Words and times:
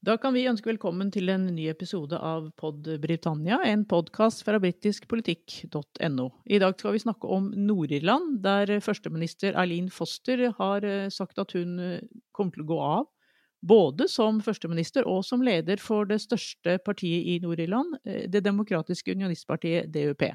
Da 0.00 0.14
kan 0.16 0.32
vi 0.32 0.46
ønske 0.48 0.70
velkommen 0.70 1.10
til 1.12 1.28
en 1.28 1.42
ny 1.52 1.66
episode 1.68 2.16
av 2.24 2.46
Pod 2.56 2.86
Britannia, 3.02 3.58
en 3.68 3.82
podkast 3.84 4.40
fra 4.46 4.56
britiskpolitikk.no. 4.56 6.24
I 6.48 6.60
dag 6.62 6.78
skal 6.80 6.94
vi 6.94 7.02
snakke 7.02 7.28
om 7.28 7.50
Nord-Irland, 7.52 8.38
der 8.40 8.80
førsteminister 8.80 9.58
Eileen 9.60 9.90
Foster 9.92 10.46
har 10.56 10.86
eh, 10.88 11.10
sagt 11.12 11.36
at 11.44 11.52
hun 11.52 11.76
eh, 11.84 12.08
kommer 12.32 12.56
til 12.56 12.64
å 12.64 12.70
gå 12.70 12.80
av. 12.86 13.04
Både 13.60 14.08
som 14.08 14.40
førsteminister 14.40 15.04
og 15.04 15.20
som 15.28 15.44
leder 15.44 15.76
for 15.84 16.08
det 16.08 16.22
største 16.24 16.78
partiet 16.80 17.28
i 17.34 17.36
Nord-Irland, 17.44 18.00
eh, 18.08 18.24
det 18.24 18.40
demokratiske 18.48 19.12
unionistpartiet 19.12 19.92
DUP. 19.92 20.30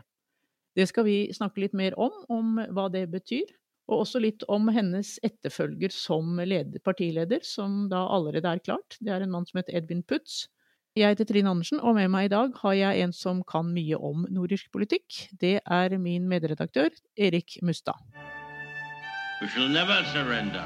Det 0.77 0.85
skal 0.93 1.09
vi 1.09 1.19
snakke 1.33 1.65
litt 1.65 1.73
mer 1.73 1.97
om, 1.97 2.13
om 2.29 2.61
hva 2.69 2.85
det 2.93 3.07
betyr 3.17 3.49
og 3.87 4.01
også 4.05 4.21
litt 4.23 4.43
om 4.51 4.69
hennes 4.73 5.15
etterfølger 5.25 5.93
som 5.93 6.39
leder, 6.41 6.81
partileder, 6.83 7.43
som 7.45 7.85
da 7.91 8.05
allerede 8.09 8.49
er 8.49 8.63
klart. 8.65 8.97
Det 8.99 9.13
er 9.13 9.25
en 9.25 9.33
mann 9.33 9.45
som 9.45 9.61
heter 9.61 9.77
Edvin 9.77 10.03
Putz. 10.03 10.45
Jeg 10.95 11.11
heter 11.11 11.27
Trine 11.27 11.51
Andersen, 11.51 11.81
og 11.83 11.97
med 11.97 12.07
meg 12.07 12.29
i 12.29 12.31
dag 12.31 12.53
har 12.61 12.73
jeg 12.79 13.03
en 13.03 13.13
som 13.13 13.43
kan 13.43 13.67
mye 13.75 13.97
om 13.99 14.23
nordisk 14.31 14.71
politikk. 14.71 15.25
Det 15.41 15.59
er 15.59 15.97
min 15.99 16.29
medredaktør 16.31 16.89
Erik 17.19 17.57
Mustad. 17.61 17.99
We 19.41 19.47
shall 19.51 19.67
never 19.67 20.03
surrender. 20.13 20.63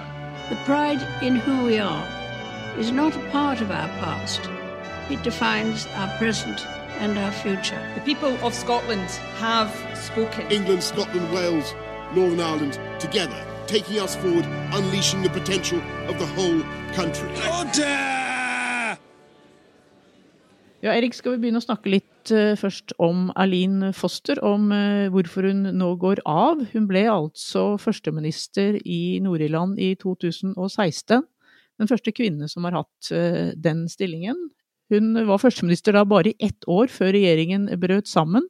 The 0.50 0.60
pride 0.66 1.02
in 1.26 1.36
who 1.36 1.66
we 1.66 1.80
are 1.82 2.06
is 2.80 2.92
not 2.92 3.16
a 3.16 3.32
part 3.32 3.62
of 3.62 3.72
our 3.72 3.90
past. 4.00 4.42
It 5.10 5.24
defines 5.24 5.88
our 5.98 6.10
present 6.20 6.62
and 7.00 7.18
our 7.18 7.32
future. 7.32 7.82
The 7.96 8.06
people 8.06 8.38
of 8.46 8.54
Scotland 8.54 9.10
have 9.42 9.72
spoken. 9.96 10.46
England, 10.52 10.84
Scotland, 10.84 11.34
Wales, 11.34 11.74
Northern 12.16 12.40
Ireland 12.40 12.80
together, 13.00 13.38
taking 13.68 14.00
us 14.00 14.16
forward, 14.16 14.46
unleashing 14.74 15.22
the 15.22 15.30
potential 15.30 15.80
of 16.08 16.18
the 16.18 16.26
whole 16.26 16.64
country. 16.96 17.30
Ja, 20.82 20.94
Erik, 20.96 21.14
skal 21.14 21.36
vi 21.36 21.44
begynne 21.44 21.60
å 21.60 21.66
snakke 21.66 21.92
litt 21.92 22.32
uh, 22.32 22.56
først 22.58 22.94
om 23.04 23.28
Aline 23.38 23.92
Foster, 23.94 24.40
om 24.42 24.72
uh, 24.72 25.10
hvorfor 25.12 25.50
hun 25.52 25.68
nå 25.76 25.90
går 26.00 26.22
av. 26.26 26.64
Hun 26.72 26.88
ble 26.90 27.04
altså 27.12 27.74
førsteminister 27.78 28.80
i 28.88 29.20
Nord-Irland 29.22 29.78
i 29.78 29.92
2016. 30.00 31.26
Den 31.80 31.92
første 31.92 32.14
kvinne 32.16 32.48
som 32.50 32.66
har 32.66 32.80
hatt 32.80 33.12
uh, 33.12 33.52
den 33.60 33.84
stillingen. 33.92 34.48
Hun 34.90 35.14
var 35.28 35.44
førsteminister 35.44 35.94
da 35.94 36.08
bare 36.08 36.32
i 36.32 36.48
ett 36.48 36.66
år 36.66 36.88
før 36.90 37.12
regjeringen 37.14 37.68
brøt 37.78 38.10
sammen. 38.10 38.48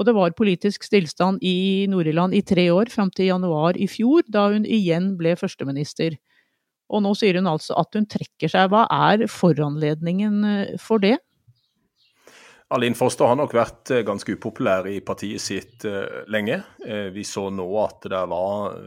Og 0.00 0.06
det 0.08 0.14
var 0.16 0.32
politisk 0.32 0.86
stillstand 0.88 1.42
i 1.44 1.84
Nord-Irland 1.92 2.32
i 2.32 2.40
tre 2.40 2.70
år, 2.72 2.88
fram 2.88 3.10
til 3.12 3.28
januar 3.28 3.76
i 3.76 3.84
fjor, 3.84 4.24
da 4.32 4.46
hun 4.54 4.64
igjen 4.64 5.12
ble 5.20 5.34
førsteminister. 5.36 6.16
Og 6.88 7.02
nå 7.04 7.12
sier 7.18 7.36
hun 7.36 7.50
altså 7.50 7.76
at 7.76 7.92
hun 7.98 8.06
trekker 8.08 8.48
seg. 8.48 8.70
Hva 8.72 8.86
er 8.88 9.26
foranledningen 9.28 10.46
eh, 10.48 10.78
for 10.80 11.04
det? 11.04 11.18
Aline 12.72 12.96
Foster 12.96 13.28
har 13.28 13.36
nok 13.36 13.52
vært 13.52 13.92
eh, 13.92 14.04
ganske 14.06 14.38
upopulær 14.38 14.88
i 14.88 15.02
partiet 15.04 15.42
sitt 15.44 15.84
uh, 15.84 16.24
lenge. 16.32 16.62
Vi 17.12 17.24
så 17.26 17.50
nå 17.52 17.66
at 17.82 18.08
det 18.08 18.22
var 18.32 18.78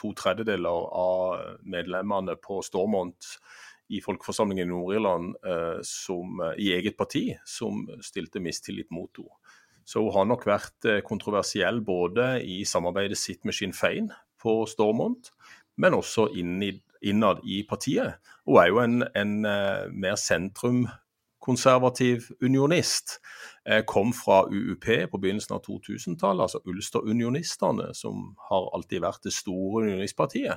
to 0.00 0.14
tredjedeler 0.16 0.88
av 0.96 1.60
medlemmene 1.60 2.38
på 2.40 2.62
Stormont 2.64 3.34
i 3.92 4.00
folkeforsamlingen 4.00 4.64
i 4.64 4.72
Nord-Irland 4.72 5.34
i 6.56 6.70
eget 6.72 6.96
parti 6.96 7.26
som 7.44 7.84
stilte 8.00 8.40
mistillit 8.40 8.88
mot 8.94 9.12
henne. 9.20 9.60
Så 9.84 10.00
hun 10.02 10.12
har 10.16 10.24
nok 10.28 10.46
vært 10.48 10.84
eh, 10.88 11.02
kontroversiell 11.04 11.80
både 11.84 12.42
i 12.42 12.64
samarbeidet 12.68 13.18
sitt 13.20 13.44
med 13.44 13.54
Sinn 13.56 13.72
Fein 13.76 14.10
på 14.40 14.66
Stormont, 14.68 15.30
men 15.76 15.94
også 15.96 16.28
innad 17.04 17.38
i 17.44 17.62
partiet. 17.68 18.14
Hun 18.46 18.56
er 18.60 18.66
jo 18.70 18.78
en, 18.82 19.04
en 19.16 19.46
uh, 19.48 19.90
mer 19.90 20.14
sentrumkonservativ 20.20 22.20
unionist. 22.44 23.18
Uh, 23.66 23.82
kom 23.88 24.12
fra 24.14 24.44
UUP 24.46 24.86
på 25.10 25.18
begynnelsen 25.18 25.54
av 25.56 25.62
2000-tallet, 25.66 26.42
altså 26.46 26.58
Ulster-unionistene, 26.70 27.94
som 27.96 28.36
har 28.50 28.70
alltid 28.76 29.00
vært 29.02 29.24
det 29.26 29.32
store 29.34 29.82
unionistpartiet. 29.88 30.56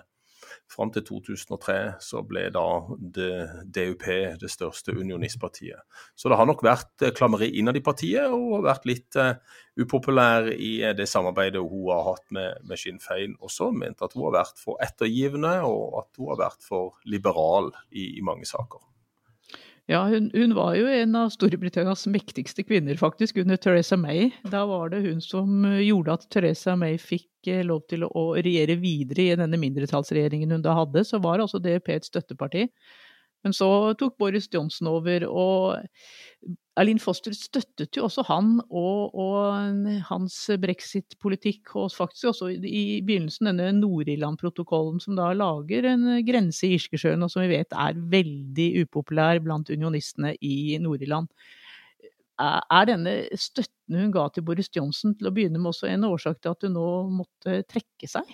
Fram 0.72 0.92
til 0.94 1.06
2003 1.08 1.78
så 2.04 2.24
ble 2.28 2.48
da 2.54 2.66
DUP 2.98 4.06
det 4.42 4.50
største 4.52 4.96
unionistpartiet. 4.98 5.84
Så 6.16 6.32
det 6.32 6.40
har 6.40 6.50
nok 6.50 6.64
vært 6.66 7.06
eh, 7.06 7.14
klammeri 7.16 7.52
innad 7.60 7.80
i 7.80 7.84
partiet, 7.86 8.28
og 8.34 8.66
vært 8.66 8.88
litt 8.90 9.18
uh, 9.20 9.38
upopulær 9.80 10.52
i 10.54 10.74
uh, 10.84 10.94
det 10.98 11.08
samarbeidet 11.10 11.64
hun 11.64 11.88
har 11.92 12.06
hatt 12.12 12.26
med, 12.36 12.60
med 12.68 12.82
Sinn 12.82 13.02
Fein 13.04 13.38
også. 13.40 13.72
Mente 13.72 14.08
at 14.08 14.18
hun 14.18 14.28
har 14.28 14.40
vært 14.42 14.62
for 14.62 14.82
ettergivende, 14.84 15.60
og 15.68 16.02
at 16.04 16.20
hun 16.20 16.34
har 16.34 16.44
vært 16.48 16.68
for 16.68 17.00
liberal 17.08 17.72
i, 17.92 18.18
i 18.18 18.26
mange 18.26 18.50
saker. 18.50 18.84
Ja, 19.88 20.02
hun, 20.12 20.32
hun, 20.34 20.52
var 20.56 20.74
jo 20.76 20.88
en 20.92 21.16
av 21.16 21.30
Storbritannias 21.32 22.02
mektigste 22.12 22.66
kvinner, 22.68 22.98
faktisk, 23.00 23.38
under 23.40 23.56
Teresa 23.56 23.96
May. 23.96 24.34
Da 24.52 24.66
var 24.68 24.90
det 24.92 25.00
hun 25.06 25.22
som 25.24 25.64
gjorde 25.80 26.18
at 26.18 26.26
Teresa 26.34 26.76
May 26.76 26.98
fikk 27.00 27.48
eh, 27.48 27.64
lov 27.64 27.86
til 27.88 28.04
å 28.04 28.26
regjere 28.36 28.76
videre 28.82 29.30
i 29.30 29.38
denne 29.40 29.60
mindretallsregjeringen 29.62 30.52
hun 30.52 30.66
da 30.66 30.76
hadde. 30.76 31.06
Så 31.08 31.22
var 31.24 31.40
altså 31.40 31.62
DUP 31.64 31.88
et 31.94 32.10
støtteparti. 32.10 32.66
Men 33.48 33.56
så 33.56 33.70
tok 33.96 34.18
Boris 34.20 34.50
Johnson 34.52 34.92
over, 34.92 35.24
og 35.32 36.52
Erlin 36.78 37.00
Foster 37.02 37.34
støttet 37.34 37.98
jo 37.98 38.04
også 38.06 38.24
han 38.28 38.58
og, 38.70 39.16
og 39.18 40.02
hans 40.12 40.36
brexit-politikk, 40.62 41.74
og 41.80 41.90
faktisk 41.96 42.30
også 42.30 42.52
i 42.54 43.02
begynnelsen 43.06 43.50
denne 43.50 43.72
Nord-Irland-protokollen, 43.80 45.02
som 45.02 45.18
da 45.18 45.32
lager 45.34 45.88
en 45.90 46.06
grense 46.28 46.68
i 46.68 46.76
Irskesjøen, 46.78 47.26
og 47.26 47.34
som 47.34 47.42
vi 47.42 47.56
vet 47.56 47.74
er 47.74 47.98
veldig 48.14 48.68
upopulær 48.84 49.42
blant 49.46 49.72
unionistene 49.74 50.36
i 50.46 50.78
Nord-Irland. 50.84 51.32
Er 52.38 52.86
denne 52.86 53.16
støtten 53.34 53.98
hun 53.98 54.14
ga 54.14 54.28
til 54.30 54.46
Boris 54.46 54.70
Johnson 54.76 55.16
til 55.18 55.32
å 55.32 55.34
begynne 55.34 55.58
med 55.58 55.72
også 55.72 55.90
en 55.90 56.06
årsak 56.06 56.44
til 56.44 56.54
at 56.54 56.68
hun 56.68 56.78
nå 56.78 56.90
måtte 57.24 57.64
trekke 57.66 58.10
seg? 58.12 58.30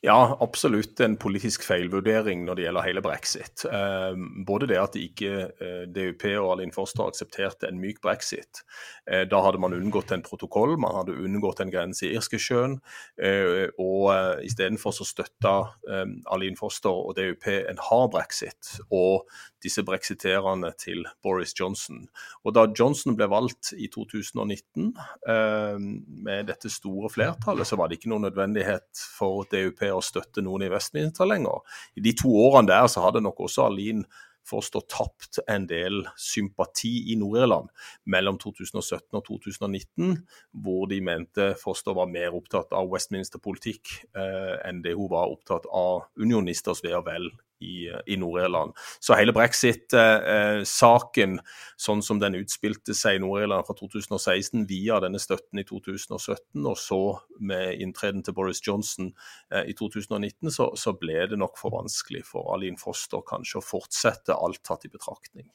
Ja, 0.00 0.36
absolutt 0.40 1.00
en 1.04 1.16
politisk 1.20 1.64
feilvurdering 1.66 2.44
når 2.46 2.56
det 2.56 2.64
gjelder 2.64 2.86
hele 2.86 3.02
brexit. 3.04 3.64
Eh, 3.68 4.16
både 4.46 4.68
det 4.70 4.78
at 4.80 4.96
ikke 4.98 5.32
eh, 5.50 5.82
DUP 5.92 6.24
og 6.32 6.54
Alin 6.54 6.72
Foster 6.74 7.04
aksepterte 7.06 7.68
en 7.68 7.80
myk 7.82 8.00
brexit. 8.04 8.62
Eh, 9.10 9.26
da 9.28 9.42
hadde 9.44 9.60
man 9.62 9.76
unngått 9.76 10.14
en 10.16 10.24
protokoll, 10.24 10.76
man 10.80 10.96
hadde 11.00 11.18
unngått 11.20 11.60
en 11.64 11.72
grense 11.72 12.06
i 12.08 12.14
Irskesjøen. 12.16 12.78
Eh, 13.20 13.68
og 13.76 14.10
eh, 14.14 14.46
istedenfor 14.48 14.96
så 14.96 15.06
støtta 15.08 15.54
eh, 15.90 16.06
Arlene 16.32 16.58
Foster 16.60 16.94
og 16.94 17.16
DUP 17.18 17.50
en 17.50 17.84
hard 17.90 18.14
brexit. 18.16 18.76
Og 18.88 19.28
disse 19.62 19.82
brexiterene 19.84 20.72
til 20.80 21.04
Boris 21.22 21.52
Johnson. 21.58 22.06
Og 22.44 22.54
da 22.56 22.66
Johnson 22.72 23.16
ble 23.18 23.28
valgt 23.30 23.72
i 23.76 23.90
2019 23.92 24.90
eh, 25.28 25.76
med 26.24 26.48
dette 26.48 26.72
store 26.72 27.10
flertallet, 27.12 27.68
så 27.68 27.76
var 27.76 27.90
det 27.90 28.00
ikke 28.00 28.12
noen 28.12 28.28
nødvendighet 28.28 29.04
for 29.18 29.44
DUP 29.52 29.84
å 29.90 30.00
støtte 30.04 30.44
noen 30.44 30.66
i 30.66 30.72
vestminister 30.72 31.28
lenger. 31.28 31.62
I 31.96 32.04
de 32.04 32.14
to 32.18 32.32
årene 32.46 32.70
der 32.72 32.90
så 32.90 33.04
hadde 33.06 33.24
nok 33.24 33.46
også 33.46 33.68
Aline 33.68 34.06
Foster 34.50 34.82
tapt 34.88 35.38
en 35.50 35.66
del 35.68 36.00
sympati 36.18 37.12
i 37.12 37.16
Nord-Irland 37.20 37.68
mellom 38.10 38.38
2017 38.40 39.18
og 39.18 39.22
2019, 39.28 40.16
hvor 40.64 40.88
de 40.90 41.00
mente 41.04 41.50
Foster 41.60 41.94
var 41.96 42.10
mer 42.10 42.34
opptatt 42.34 42.72
av 42.76 42.88
Westminster-politikk 42.90 43.92
eh, 44.16 44.56
enn 44.66 44.82
det 44.82 44.96
hun 44.96 45.12
var 45.12 45.30
opptatt 45.30 45.68
av 45.68 46.08
unionisters 46.18 46.82
ve 46.86 46.96
og 46.96 47.06
vel 47.10 47.30
i, 47.60 47.90
i 48.06 48.16
Nord-Irland. 48.20 48.74
Så 49.00 49.16
hele 49.18 49.34
brexit-saken, 49.36 51.38
sånn 51.80 52.02
som 52.04 52.20
den 52.22 52.38
utspilte 52.40 52.96
seg 52.96 53.18
i 53.18 53.22
Nord-Irland 53.22 53.68
fra 53.68 53.76
2016 53.78 54.66
via 54.70 55.00
denne 55.04 55.20
støtten 55.22 55.62
i 55.62 55.66
2017, 55.68 56.64
og 56.64 56.76
så 56.80 57.00
med 57.38 57.80
inntreden 57.82 58.24
til 58.26 58.36
Boris 58.36 58.62
Johnson 58.66 59.12
eh, 59.52 59.70
i 59.70 59.76
2019, 59.76 60.50
så, 60.52 60.70
så, 60.78 60.96
ble 61.00 61.22
det 61.30 61.38
nok 61.40 61.58
for 61.60 61.76
vanskelig 61.76 62.24
for 62.28 62.52
Aline 62.54 62.80
Foster 62.80 63.24
kanskje 63.26 63.60
å 63.60 63.64
fortsette 63.64 64.36
alt 64.36 64.62
tatt 64.66 64.86
i 64.88 64.92
betraktning. 64.92 65.48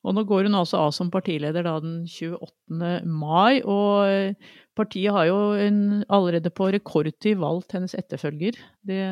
Og 0.00 0.14
nå 0.16 0.22
går 0.24 0.46
hun 0.48 0.56
altså 0.56 0.78
av 0.80 0.94
som 0.96 1.10
partileder 1.12 1.66
da 1.66 1.74
den 1.82 2.06
28. 2.08 3.02
mai, 3.04 3.60
og 3.68 4.38
partiet 4.78 5.12
har 5.12 5.26
jo 5.28 5.40
en, 5.60 5.80
allerede 6.08 6.52
på 6.56 6.70
rekordtid 6.72 7.36
valgt 7.42 7.76
hennes 7.76 7.92
etterfølger. 7.98 8.56
Det 8.86 9.02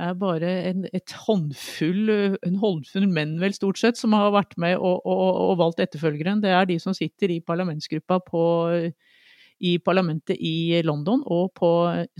er 0.00 0.14
bare 0.18 0.50
en, 0.70 0.84
håndfull, 1.26 2.10
en 2.46 2.58
håndfull 2.62 3.08
menn, 3.10 3.36
vel 3.42 3.54
stort 3.56 3.80
sett, 3.80 4.00
som 4.00 4.14
har 4.16 4.32
vært 4.34 4.56
med 4.60 4.78
og, 4.78 5.02
og, 5.04 5.26
og, 5.50 5.56
valgt 5.60 5.82
etterfølgeren. 5.84 6.40
Det 6.44 6.52
er 6.52 6.68
de 6.68 6.78
som 6.82 6.96
sitter 6.96 7.34
i 7.34 7.42
parlamentsgruppa 7.44 8.20
på, 8.24 8.44
i 9.62 9.76
parlamentet 9.84 10.40
i 10.40 10.80
London 10.86 11.22
og 11.26 11.52
på 11.58 11.70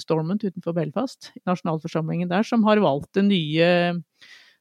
Stormont 0.01 0.45
utenfor 0.45 0.77
Belfast, 0.77 1.33
nasjonalforsamlingen 1.49 2.31
der, 2.31 2.47
som 2.47 2.65
har 2.69 2.83
valgt 2.85 3.15
den 3.19 3.33
nye, 3.33 3.71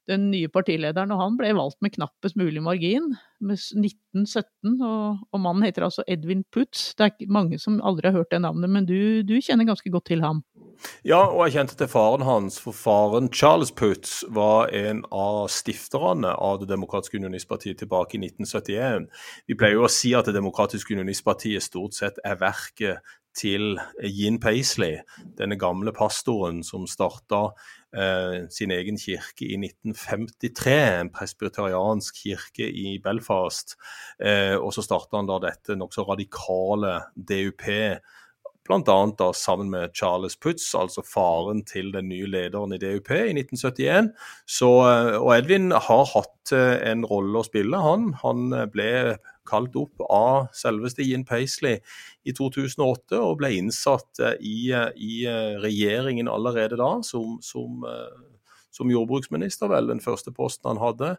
den 0.10 0.30
nye 0.32 0.50
partilederen. 0.50 1.12
Og 1.14 1.22
han 1.22 1.38
ble 1.40 1.52
valgt 1.58 1.82
med 1.84 1.94
knappest 1.98 2.40
mulig 2.40 2.64
margin, 2.64 3.12
med 3.44 3.60
1917. 3.60 4.80
Og, 4.80 5.22
og 5.30 5.44
mannen 5.44 5.68
heter 5.68 5.86
altså 5.86 6.08
Edwin 6.08 6.46
Putz. 6.54 6.94
Det 6.96 7.12
er 7.12 7.32
mange 7.32 7.60
som 7.62 7.82
aldri 7.84 8.10
har 8.10 8.22
hørt 8.22 8.34
det 8.34 8.42
navnet, 8.48 8.72
men 8.72 8.90
du, 8.90 9.22
du 9.28 9.38
kjenner 9.44 9.68
ganske 9.70 9.94
godt 9.94 10.10
til 10.10 10.24
ham. 10.26 10.42
Ja, 11.06 11.20
og 11.28 11.44
jeg 11.46 11.56
kjente 11.56 11.78
til 11.78 11.90
faren 11.90 12.24
hans, 12.26 12.60
for 12.62 12.76
faren 12.78 13.30
Charles 13.34 13.72
Putz 13.74 14.22
var 14.34 14.70
en 14.76 15.04
av 15.14 15.48
stifterne 15.54 16.34
av 16.34 16.60
Det 16.62 16.70
demokratiske 16.70 17.18
unionistpartiet 17.18 17.82
tilbake 17.82 18.18
i 18.18 18.22
1971. 18.26 19.08
Vi 19.50 19.58
pleier 19.58 19.80
jo 19.80 19.88
å 19.88 19.92
si 19.92 20.14
at 20.18 20.30
Det 20.30 20.36
demokratiske 20.38 20.94
unionistpartiet 20.94 21.66
stort 21.66 21.98
sett 21.98 22.22
er 22.26 22.40
verket 22.42 23.02
til 23.38 23.78
Yin 24.04 24.40
Paisley, 24.44 25.00
denne 25.40 25.56
gamle 25.60 25.94
pastoren 25.96 26.62
som 26.68 26.84
starta 26.90 27.54
eh, 27.96 28.48
sin 28.52 28.74
egen 28.76 29.00
kirke 29.00 29.48
i 29.48 29.58
1953, 29.60 30.76
en 31.00 31.12
presbyteriansk 31.16 32.24
kirke 32.26 32.68
i 32.68 32.98
Belfast. 33.04 33.78
Eh, 34.20 34.58
og 34.58 34.74
så 34.76 34.84
starta 34.84 35.22
han 35.22 35.30
da 35.32 35.40
dette 35.48 35.80
nokså 35.80 36.06
radikale 36.10 36.98
DUP 37.16 37.70
bl.a. 38.72 39.32
sammen 39.34 39.70
med 39.70 39.92
Charles 39.98 40.38
Putz, 40.40 40.72
altså 40.76 41.04
faren 41.06 41.64
til 41.68 41.92
den 41.94 42.08
nye 42.12 42.30
lederen 42.30 42.74
i 42.76 42.80
DUP 42.80 43.12
i 43.12 43.34
1971. 43.36 44.12
Så, 44.48 44.70
eh, 44.88 45.18
og 45.20 45.34
Edvin 45.36 45.72
har 45.72 46.06
hatt 46.14 46.54
eh, 46.56 46.78
en 46.92 47.04
rolle 47.08 47.42
å 47.42 47.48
spille, 47.48 47.82
han. 47.84 48.12
Han 48.24 48.54
eh, 48.56 48.68
ble 48.72 48.92
kalt 49.50 49.76
opp 49.76 50.04
av 50.08 50.52
selveste 50.56 51.04
Ian 51.04 51.26
Paisley 51.28 51.82
i 52.24 52.34
2008 52.38 53.20
og 53.20 53.40
ble 53.42 53.52
innsatt 53.58 54.22
i, 54.40 54.70
i 54.72 55.16
regjeringen 55.60 56.30
allerede 56.32 56.78
da 56.80 56.92
som, 57.04 57.40
som 57.44 57.82
som 58.72 58.92
jordbruksminister, 58.92 59.70
vel, 59.72 59.90
den 59.92 60.04
første 60.04 60.32
posten 60.36 60.72
han 60.72 60.80
hadde. 60.82 61.10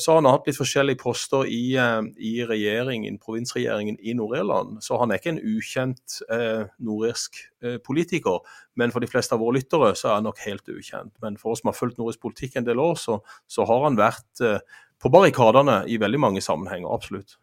Så 0.00 0.14
han 0.14 0.24
har 0.24 0.38
hatt 0.38 0.46
litt 0.48 0.58
forskjellige 0.58 1.00
poster 1.02 1.48
i, 1.50 1.74
eh, 1.76 2.02
i 2.16 2.32
regjeringen, 2.46 3.18
provinsregjeringen 3.18 3.98
i 4.00 4.14
Nord-Irland. 4.16 4.78
Så 4.84 4.98
han 5.00 5.10
er 5.10 5.20
ikke 5.20 5.34
en 5.34 5.42
ukjent 5.42 6.20
eh, 6.30 6.64
nordirsk 6.78 7.40
eh, 7.64 7.78
politiker. 7.84 8.40
Men 8.78 8.94
for 8.94 9.02
de 9.02 9.10
fleste 9.10 9.36
av 9.36 9.42
våre 9.42 9.58
lyttere 9.58 9.92
så 9.98 10.10
er 10.10 10.18
han 10.18 10.28
nok 10.28 10.40
helt 10.46 10.68
ukjent. 10.70 11.12
Men 11.22 11.38
for 11.40 11.54
oss 11.54 11.64
som 11.64 11.72
har 11.72 11.78
fulgt 11.78 12.00
nordisk 12.00 12.22
politikk 12.24 12.58
en 12.60 12.68
del 12.68 12.80
år, 12.82 12.96
så, 13.00 13.20
så 13.50 13.66
har 13.68 13.86
han 13.86 13.98
vært 14.00 14.44
eh, 14.44 14.60
på 15.00 15.12
barrikadene 15.12 15.82
i 15.88 16.00
veldig 16.00 16.20
mange 16.20 16.44
sammenhenger. 16.44 16.90
Absolutt. 16.92 17.38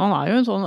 Han 0.00 0.12
er 0.16 0.30
jo 0.30 0.36
en, 0.38 0.46
sånn, 0.46 0.62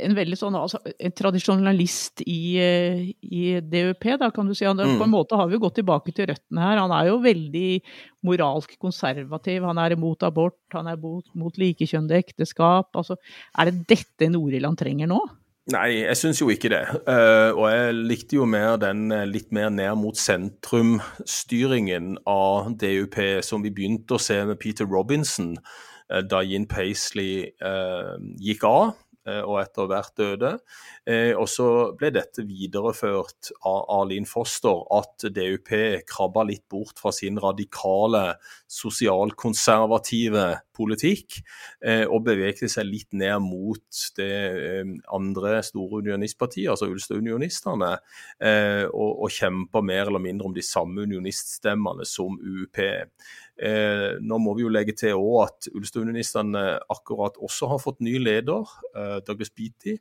en 0.00 0.14
veldig 0.16 0.36
sånn 0.40 0.54
altså, 0.56 0.78
en 0.96 1.12
tradisjonalist 1.12 2.22
i, 2.24 2.56
i, 2.56 3.42
DUP, 3.60 4.06
da 4.22 4.30
kan 4.32 4.48
du 4.48 4.54
si. 4.56 4.64
Han, 4.64 4.80
mm. 4.80 4.96
På 4.96 5.04
en 5.04 5.12
måte 5.12 5.36
har 5.36 5.50
vi 5.50 5.58
jo 5.58 5.64
gått 5.66 5.76
tilbake 5.82 6.14
til 6.16 6.30
røttene 6.30 6.62
her. 6.64 6.80
Han 6.80 6.94
er 6.96 7.10
jo 7.10 7.18
veldig 7.24 7.70
moralsk 8.24 8.78
konservativ. 8.80 9.66
Han 9.68 9.80
er 9.82 9.92
imot 9.92 10.24
abort, 10.24 10.62
han 10.72 10.88
er 10.88 10.96
mot, 11.02 11.26
mot 11.36 11.58
likekjønnede 11.60 12.22
ekteskap. 12.24 12.88
Altså, 12.96 13.18
er 13.60 13.68
det 13.68 13.82
dette 13.92 14.30
Nord-Irland 14.32 14.80
trenger 14.80 15.10
nå? 15.12 15.20
Nei, 15.74 15.90
jeg 15.98 16.16
syns 16.16 16.40
jo 16.40 16.48
ikke 16.48 16.70
det. 16.72 16.84
Uh, 17.10 17.50
og 17.50 17.66
jeg 17.74 17.96
likte 17.98 18.38
jo 18.38 18.46
mer 18.48 18.78
den 18.80 19.10
eh, 19.12 19.26
litt 19.26 19.50
mer 19.52 19.66
ned 19.74 19.98
mot 19.98 20.16
sentrum-styringen 20.16 22.14
av 22.30 22.70
DUP 22.78 23.18
som 23.44 23.66
vi 23.66 23.74
begynte 23.74 24.14
å 24.16 24.22
se 24.22 24.38
med 24.46 24.62
Peter 24.62 24.86
Robinson 24.88 25.58
Eh, 25.58 25.95
da 26.22 26.42
Yin 26.42 26.66
Paisley 26.68 27.54
eh, 27.60 28.14
gikk 28.40 28.64
av. 28.64 28.84
eh, 28.88 29.05
og 29.26 29.56
etter 29.60 29.88
hvert 29.90 30.12
døde. 30.18 30.52
Og 31.38 31.46
så 31.50 31.66
ble 31.98 32.12
dette 32.14 32.44
videreført 32.46 33.50
av 33.66 33.84
Arlin 33.98 34.26
Foster, 34.28 34.82
at 34.94 35.26
DUP 35.34 35.72
krabba 36.08 36.46
litt 36.48 36.64
bort 36.70 37.00
fra 37.02 37.12
sin 37.14 37.40
radikale 37.42 38.36
sosialkonservative 38.70 40.46
politikk, 40.76 41.40
og 42.10 42.18
bevegde 42.26 42.68
seg 42.70 42.88
litt 42.88 43.16
ned 43.16 43.38
mot 43.44 44.02
det 44.18 44.32
andre 45.14 45.60
store 45.66 46.02
unionistpartiet, 46.02 46.68
altså 46.74 46.90
Ulstad-unionistene, 46.92 47.94
og, 48.92 49.10
og 49.10 49.32
kjempa 49.32 49.82
mer 49.86 50.10
eller 50.10 50.22
mindre 50.22 50.50
om 50.50 50.56
de 50.56 50.64
samme 50.66 51.06
unioniststemmene 51.06 52.06
som 52.08 52.38
UUP. 52.38 52.82
Eh, 53.56 54.18
nå 54.20 54.36
må 54.42 54.52
vi 54.56 54.66
jo 54.66 54.70
legge 54.72 54.92
til 54.96 55.16
at 55.40 55.68
Ulstad-unionistene 55.72 56.64
akkurat 56.92 57.38
også 57.40 57.70
har 57.70 57.80
fått 57.80 58.02
ny 58.04 58.18
leder, 58.20 58.68
eh, 58.92 59.15
Douglas 59.24 59.52
Beatty. 59.54 59.96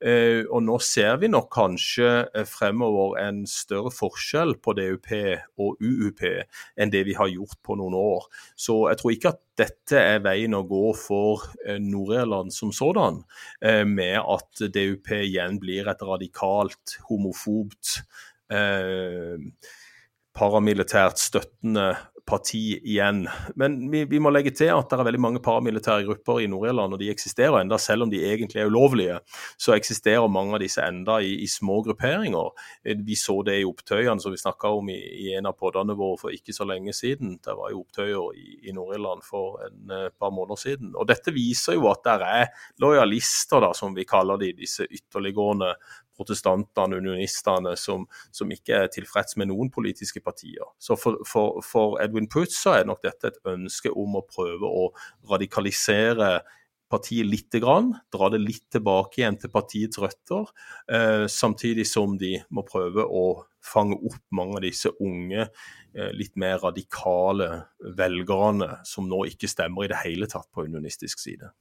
Eh, 0.00 0.44
og 0.44 0.62
nå 0.66 0.78
ser 0.84 1.18
vi 1.22 1.30
nok 1.30 1.48
kanskje 1.54 2.10
eh, 2.26 2.46
fremover 2.48 3.18
en 3.22 3.42
større 3.48 3.92
forskjell 3.94 4.56
på 4.62 4.74
DUP 4.78 5.10
og 5.62 5.82
UUP 5.82 6.24
enn 6.26 6.92
det 6.94 7.04
vi 7.08 7.16
har 7.18 7.30
gjort 7.32 7.58
på 7.64 7.78
noen 7.80 7.96
år. 7.98 8.28
Så 8.58 8.80
jeg 8.90 9.00
tror 9.00 9.14
ikke 9.14 9.34
at 9.34 9.42
dette 9.58 10.04
er 10.14 10.22
veien 10.22 10.54
å 10.54 10.64
gå 10.68 10.92
for 10.98 11.48
eh, 11.64 11.80
Nord-Irland 11.82 12.54
som 12.54 12.72
sådan, 12.74 13.22
med 13.88 14.18
at 14.20 14.62
DUP 14.74 15.10
igjen 15.18 15.58
blir 15.62 15.88
et 15.90 16.02
radikalt 16.04 16.98
homofobt 17.08 17.98
paramilitært 20.38 21.20
støttende 21.20 21.90
parti 22.28 22.76
igjen. 22.76 23.22
Men 23.56 23.78
vi, 23.90 24.04
vi, 24.04 24.20
må 24.20 24.30
legge 24.30 24.52
til 24.56 24.70
at 24.74 24.90
det 24.90 24.98
er 24.98 25.06
veldig 25.08 25.20
mange 25.22 25.42
paramilitære 25.44 26.04
grupper 26.06 26.42
i 26.44 26.48
Nord-Irland, 26.50 26.94
og 26.94 27.00
de 27.00 27.08
eksisterer 27.12 27.56
enda, 27.62 27.78
selv 27.80 28.04
om 28.04 28.12
de 28.12 28.20
egentlig 28.28 28.60
er 28.62 28.68
ulovlige. 28.68 29.18
Så 29.56 29.72
eksisterer 29.76 30.28
mange 30.32 30.56
av 30.58 30.62
disse 30.62 30.84
enda 30.84 31.18
i, 31.24 31.34
i 31.44 31.48
små 31.50 31.80
grupperinger. 31.86 32.52
Vi 33.08 33.16
så 33.18 33.38
det 33.46 33.58
i 33.60 33.66
opptøyene 33.68 34.20
som 34.20 34.34
vi 34.34 34.40
snakka 34.40 34.72
om 34.76 34.90
i, 34.92 34.98
i, 34.98 35.30
en 35.38 35.48
av 35.48 35.56
podene 35.58 35.96
våre 35.98 36.20
for 36.20 36.34
ikke 36.34 36.54
så 36.56 36.68
lenge 36.68 36.94
siden. 36.96 37.38
Det 37.44 37.56
var 37.56 37.72
jo 37.72 37.84
opptøyer 37.84 38.36
i, 38.36 38.48
i 38.68 38.76
Nord-Irland 38.76 39.24
for 39.26 39.62
en 39.64 39.94
uh, 39.94 40.08
par 40.12 40.34
måneder 40.34 40.60
siden. 40.60 40.92
Og 40.98 41.08
Dette 41.08 41.34
viser 41.34 41.78
jo 41.78 41.88
at 41.92 42.04
det 42.04 42.18
er 42.28 42.68
lojalister, 42.84 43.64
da, 43.64 43.72
som 43.76 43.96
vi 43.96 44.06
kaller 44.08 44.40
de, 44.40 44.52
disse 44.58 44.84
ytterliggående 44.84 45.72
protestantene, 46.18 46.98
unionistene, 46.98 47.76
som, 47.78 48.06
som, 48.34 48.50
ikke 48.52 48.82
er 48.82 48.92
tilfreds 48.92 49.38
med 49.38 49.52
noen 49.52 49.72
politiske 49.74 50.22
partier. 50.24 50.66
Så 50.82 50.98
for, 50.98 51.22
for, 51.28 51.62
for 51.64 51.98
Edwin 52.02 52.28
Putz 52.30 52.60
er 52.70 52.86
nok 52.88 53.04
dette 53.06 53.32
et 53.32 53.42
ønske 53.48 53.92
om 53.94 54.18
å 54.18 54.26
prøve 54.26 54.68
å 54.68 54.88
radikalisere 55.30 56.38
partiet 56.88 57.28
litt, 57.28 57.52
dra 57.52 58.30
det 58.32 58.40
litt 58.40 58.64
tilbake 58.72 59.20
igjen 59.20 59.36
til 59.40 59.52
partiets 59.52 60.00
røtter, 60.00 60.48
eh, 60.90 61.26
samtidig 61.28 61.86
som 61.86 62.16
de 62.18 62.38
må 62.48 62.64
prøve 62.64 63.04
å 63.04 63.44
fange 63.64 63.98
opp 64.08 64.22
mange 64.32 64.56
av 64.56 64.64
disse 64.64 64.92
unge, 65.04 65.48
eh, 65.94 66.12
litt 66.16 66.36
mer 66.36 66.58
radikale 66.58 67.66
velgerne 67.80 68.80
som 68.86 69.08
nå 69.08 69.26
ikke 69.28 69.50
stemmer 69.50 69.84
i 69.84 69.92
det 69.92 70.02
hele 70.04 70.26
tatt 70.26 70.48
på 70.52 70.64
unionistisk 70.64 71.18
side. 71.18 71.52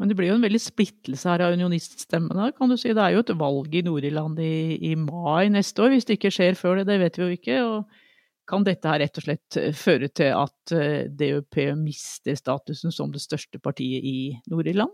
Men 0.00 0.08
det 0.08 0.16
blir 0.16 0.30
jo 0.30 0.38
en 0.38 0.44
veldig 0.46 0.62
splittelse 0.64 1.28
her 1.28 1.42
av 1.44 1.54
unioniststemmene, 1.58 2.50
kan 2.56 2.70
du 2.72 2.76
si. 2.80 2.94
Det 2.96 3.02
er 3.04 3.12
jo 3.12 3.20
et 3.20 3.34
valg 3.36 3.74
i 3.76 3.82
Nord-Irland 3.84 4.40
i, 4.40 4.78
i, 4.90 4.94
mai 4.96 5.50
neste 5.52 5.84
år, 5.84 5.92
hvis 5.92 6.08
det 6.08 6.16
ikke 6.16 6.32
skjer 6.32 6.56
før 6.56 6.80
det. 6.80 6.86
Det 6.88 6.96
vet 7.02 7.18
vi 7.20 7.26
jo 7.26 7.36
ikke. 7.36 7.58
og 7.66 8.06
kan 8.50 8.64
dette 8.66 8.90
her 8.90 8.98
rett 9.04 9.20
og 9.20 9.26
slett 9.26 9.58
eh, 9.60 9.76
føre 9.76 10.08
til 10.10 10.32
at 10.34 10.74
eh, 10.74 11.04
DUP 11.06 11.60
mister 11.78 12.38
statusen 12.38 12.94
som 12.94 13.12
det 13.14 13.22
største 13.22 13.60
partiet 13.62 14.06
i 14.06 14.16
Nord-Irland? 14.50 14.90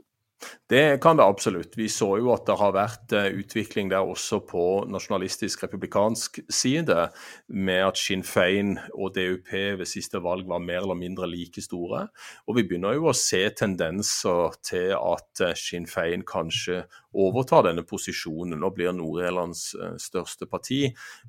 Det 0.69 0.99
kan 1.03 1.17
det 1.17 1.25
absolutt. 1.25 1.77
Vi 1.79 1.87
så 1.89 2.09
jo 2.19 2.33
at 2.35 2.47
det 2.49 2.57
har 2.59 2.73
vært 2.75 3.13
eh, 3.15 3.29
utvikling 3.39 3.91
der 3.93 4.03
også 4.03 4.41
på 4.49 4.65
nasjonalistisk 4.91 5.63
republikansk 5.63 6.41
side, 6.51 6.97
med 7.47 7.83
at 7.87 8.01
Sinn 8.01 8.25
Fein 8.27 8.75
og 8.91 9.15
DUP 9.15 9.53
ved 9.53 9.87
siste 9.87 10.19
valg 10.25 10.49
var 10.51 10.65
mer 10.65 10.83
eller 10.83 10.99
mindre 10.99 11.29
like 11.31 11.63
store. 11.63 12.09
Og 12.51 12.59
vi 12.59 12.67
begynner 12.67 12.99
jo 12.99 13.07
å 13.13 13.17
se 13.17 13.45
tendenser 13.55 14.59
til 14.67 14.97
at 14.99 15.45
eh, 15.47 15.55
Sinn 15.55 15.87
Fein 15.87 16.27
kanskje 16.27 16.83
overtar 17.17 17.69
denne 17.69 17.87
posisjonen 17.87 18.67
og 18.67 18.75
blir 18.77 18.93
Nord-Irlands 18.93 19.71
eh, 19.79 19.95
største 20.03 20.51
parti 20.51 20.83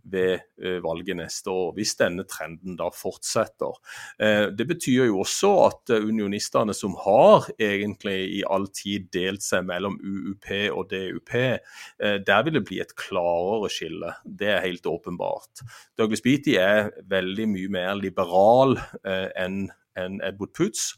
ved 0.04 0.42
valget 0.84 1.20
neste 1.20 1.52
år, 1.54 1.72
hvis 1.78 1.94
denne 2.00 2.26
trenden 2.28 2.76
da 2.80 2.88
fortsetter. 2.94 3.76
Det 4.18 4.66
betyr 4.68 5.06
jo 5.08 5.20
også 5.22 5.52
at 5.68 5.92
unionistene 5.94 6.74
som 6.76 6.96
har 7.04 7.46
egentlig 7.62 8.18
i 8.40 8.42
all 8.48 8.68
tid 8.74 8.97
delt 9.14 9.46
seg 9.46 9.66
mellom 9.68 9.98
UUP 10.02 10.48
og 10.74 10.92
DUP. 10.92 11.34
Eh, 11.38 12.20
der 12.28 12.46
vil 12.46 12.60
det 12.60 12.66
bli 12.68 12.80
et 12.84 12.96
klarere 13.00 13.70
skille. 13.74 14.14
Det 14.24 14.52
er 14.54 14.64
helt 14.66 14.88
åpenbart. 14.90 15.64
Douglas 16.00 16.24
Beatty 16.26 16.58
er 16.62 16.92
veldig 17.10 17.50
mye 17.54 17.74
mer 17.74 18.00
liberal 18.00 18.80
eh, 19.04 19.30
enn 19.38 19.68
enn 19.98 20.20
Edward 20.22 20.52
Poots. 20.54 20.92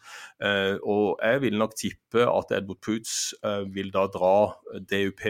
Uh, 0.44 0.75
og 0.84 1.22
jeg 1.24 1.39
vil 1.46 1.56
nok 1.56 1.72
tippe 1.79 2.25
at 2.27 2.50
Edward 2.51 2.82
Poots 2.84 3.13
vil 3.72 3.94
da 3.96 4.01
dra 4.12 4.50
DUP 4.75 5.24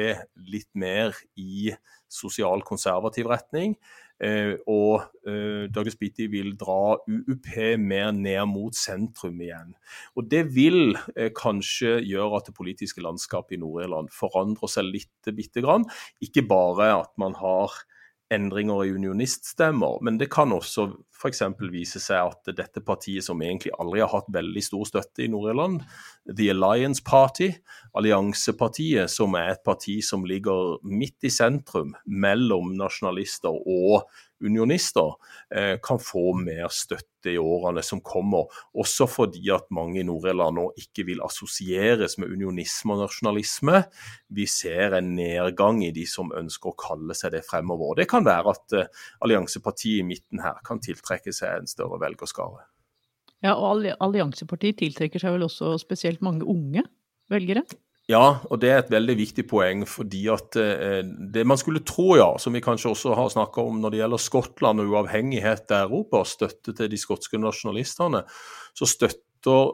litt 0.49 0.71
mer 0.73 1.13
i 1.37 1.69
sosial 2.09 2.65
konservativ 2.65 3.29
retning. 3.29 3.75
Eh, 4.19 4.57
og 4.67 5.05
eh, 5.23 5.69
Douglas 5.71 5.95
Beatty 5.99 6.27
vil 6.31 6.51
dra 6.59 6.97
UUP 7.07 7.47
mer 7.79 8.11
ned 8.15 8.41
mot 8.51 8.75
sentrum 8.75 9.39
igjen. 9.39 9.71
Og 10.19 10.27
Det 10.31 10.43
vil 10.55 10.97
eh, 11.15 11.31
kanskje 11.35 11.99
gjøre 12.03 12.41
at 12.41 12.49
det 12.49 12.57
politiske 12.57 13.03
landskapet 13.03 13.55
i 13.55 13.61
Nord-Irland 13.63 14.11
forandrer 14.11 14.71
seg 14.71 14.91
litt 14.91 15.31
bitte 15.35 15.63
grann. 15.63 15.87
Ikke 16.23 16.43
bare 16.43 16.91
at 16.99 17.15
man 17.21 17.37
har 17.39 17.79
endringer 18.33 18.85
i 18.85 18.93
unioniststemmer, 18.93 19.99
men 20.05 20.19
det 20.19 20.29
kan 20.33 20.53
også 20.53 20.85
f.eks. 21.19 21.41
vise 21.71 21.99
seg 22.01 22.31
at 22.31 22.51
dette 22.55 22.83
partiet, 22.85 23.25
som 23.25 23.41
egentlig 23.43 23.73
aldri 23.81 24.03
har 24.03 24.11
hatt 24.13 24.29
veldig 24.33 24.63
stor 24.63 24.85
støtte 24.87 25.25
i 25.25 25.29
Nord-Irland, 25.31 25.81
The 26.29 26.51
Alliance 26.53 27.03
Party, 27.05 27.49
alliansepartiet, 27.97 29.11
som 29.11 29.35
er 29.39 29.55
et 29.55 29.63
parti 29.65 29.99
som 30.05 30.25
ligger 30.29 30.77
midt 30.87 31.27
i 31.27 31.33
sentrum 31.33 31.95
mellom 32.05 32.75
nasjonalister 32.79 33.53
og 33.53 34.07
unionister, 34.45 35.15
eh, 35.55 35.75
kan 35.83 35.99
få 35.99 36.33
mer 36.37 36.69
støtte 36.73 37.33
i 37.33 37.37
årene 37.37 37.83
som 37.83 38.01
kommer. 38.01 38.47
Også 38.77 39.07
fordi 39.09 39.49
at 39.51 39.67
mange 39.75 39.99
i 39.99 40.05
Nord-Irland 40.07 40.55
nå 40.59 40.69
ikke 40.79 41.05
vil 41.09 41.23
assosieres 41.25 42.17
med 42.21 42.31
unionisme 42.31 42.95
og 42.95 43.03
nasjonalisme. 43.05 43.83
Vi 44.29 44.47
ser 44.49 44.95
en 44.97 45.13
nedgang 45.17 45.83
i 45.83 45.91
de 45.95 46.05
som 46.07 46.31
ønsker 46.35 46.71
å 46.71 46.79
kalle 46.79 47.17
seg 47.17 47.35
det 47.35 47.43
fremover. 47.47 47.97
Det 47.99 48.07
kan 48.11 48.25
være 48.27 48.55
at 48.55 48.77
uh, 48.77 49.05
alliansepartiet 49.25 50.03
i 50.03 50.07
midten 50.07 50.43
her 50.43 50.61
kan 50.65 50.79
tiltrekke 50.83 51.33
seg 51.35 51.59
en 51.59 51.69
større 51.69 51.99
velgerskare. 52.01 52.63
Ja, 53.43 53.55
og 53.55 53.85
Alliansepartiet 54.03 54.81
tiltrekker 54.81 55.21
seg 55.21 55.37
vel 55.37 55.45
også 55.45 55.77
spesielt 55.79 56.23
mange 56.25 56.47
unge 56.47 56.83
velgere? 57.31 57.63
Ja, 58.09 58.39
og 58.49 58.57
det 58.57 58.69
er 58.73 58.79
et 58.81 58.89
veldig 58.89 59.15
viktig 59.19 59.45
poeng. 59.49 59.85
fordi 59.85 60.23
at 60.33 60.55
eh, 60.57 61.05
Det 61.05 61.45
man 61.45 61.57
skulle 61.57 61.85
tro, 61.85 62.15
ja, 62.17 62.31
som 62.41 62.53
vi 62.53 62.61
kanskje 62.61 62.89
også 62.89 63.13
har 63.13 63.29
snakka 63.29 63.61
om 63.61 63.81
når 63.81 63.93
det 63.93 63.99
gjelder 64.01 64.23
Skottland 64.23 64.81
og 64.81 64.93
uavhengighet 64.95 65.67
der 65.69 65.85
Europa, 65.85 66.23
støtte 66.25 66.73
til 66.73 66.89
de 66.89 66.97
skotske 66.97 67.37
nasjonalistene, 67.37 68.23
så 68.73 68.89
støtte 68.89 69.28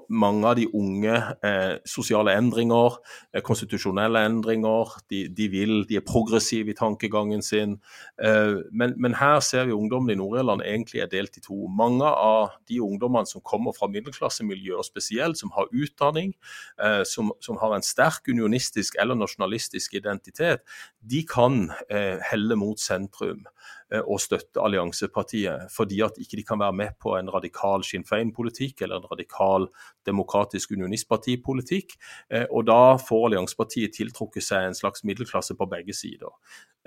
mange 0.09 0.47
av 0.47 0.55
de 0.55 0.65
unge 0.73 1.15
eh, 1.43 1.77
sosiale 1.85 2.35
endringer, 2.37 2.97
eh, 3.33 3.41
konstitusjonelle 3.41 4.21
endringer. 4.25 4.91
De, 5.09 5.27
de, 5.29 5.47
vil, 5.49 5.85
de 5.89 5.97
er 5.97 6.05
progressive 6.05 6.71
i 6.71 6.77
tankegangen 6.77 7.41
sin. 7.41 7.77
Eh, 8.21 8.61
men, 8.71 8.93
men, 8.97 9.15
her 9.15 9.39
ser 9.39 9.65
vi 9.65 9.73
ungdommen 9.73 10.13
i 10.13 10.19
Nord-Irland 10.19 10.61
egentlig 10.65 11.01
er 11.01 11.09
delt 11.11 11.37
i 11.37 11.43
to. 11.43 11.67
Mange 11.67 12.05
av 12.05 12.55
de 12.69 12.81
ungdommene 12.81 13.25
som 13.25 13.41
kommer 13.41 13.73
fra 13.73 13.89
middelklassemiljøer 13.91 14.85
spesielt, 14.85 15.39
som 15.39 15.51
har 15.55 15.71
utdanning, 15.73 16.35
eh, 16.81 17.03
som, 17.03 17.33
som, 17.41 17.57
har 17.61 17.75
en 17.75 17.85
sterk 17.85 18.29
unionistisk 18.29 18.99
eller 19.01 19.17
nasjonalistisk 19.17 19.95
identitet, 19.97 20.61
de 21.01 21.23
kan 21.25 21.71
eh, 21.89 22.21
helle 22.31 22.59
mot 22.59 22.79
sentrum. 22.79 23.45
Eh, 23.93 24.01
og 24.01 24.17
støtte 24.17 24.61
alliansepartiet, 24.65 25.69
fordi 25.69 25.99
at 26.01 26.17
ikke 26.17 26.39
de 26.39 26.43
kan 26.43 26.59
være 26.59 26.73
med 26.73 26.95
på 27.01 27.13
en 27.19 27.29
radikal 27.29 27.83
Sinn 27.85 28.05
Fein-politikk 28.05 28.81
eller 28.81 28.97
en 28.97 29.09
radikal 29.11 29.67
demokratisk 30.09 30.71
unionistpartipolitikk. 30.73 31.93
Eh, 32.33 32.47
og 32.49 32.65
da 32.65 32.95
får 32.97 33.27
alliansepartiet 33.29 33.93
tiltrukket 33.93 34.47
seg 34.47 34.65
en 34.65 34.77
slags 34.77 35.05
middelklasse 35.05 35.53
på 35.53 35.69
begge 35.69 35.93
sider. 35.93 36.33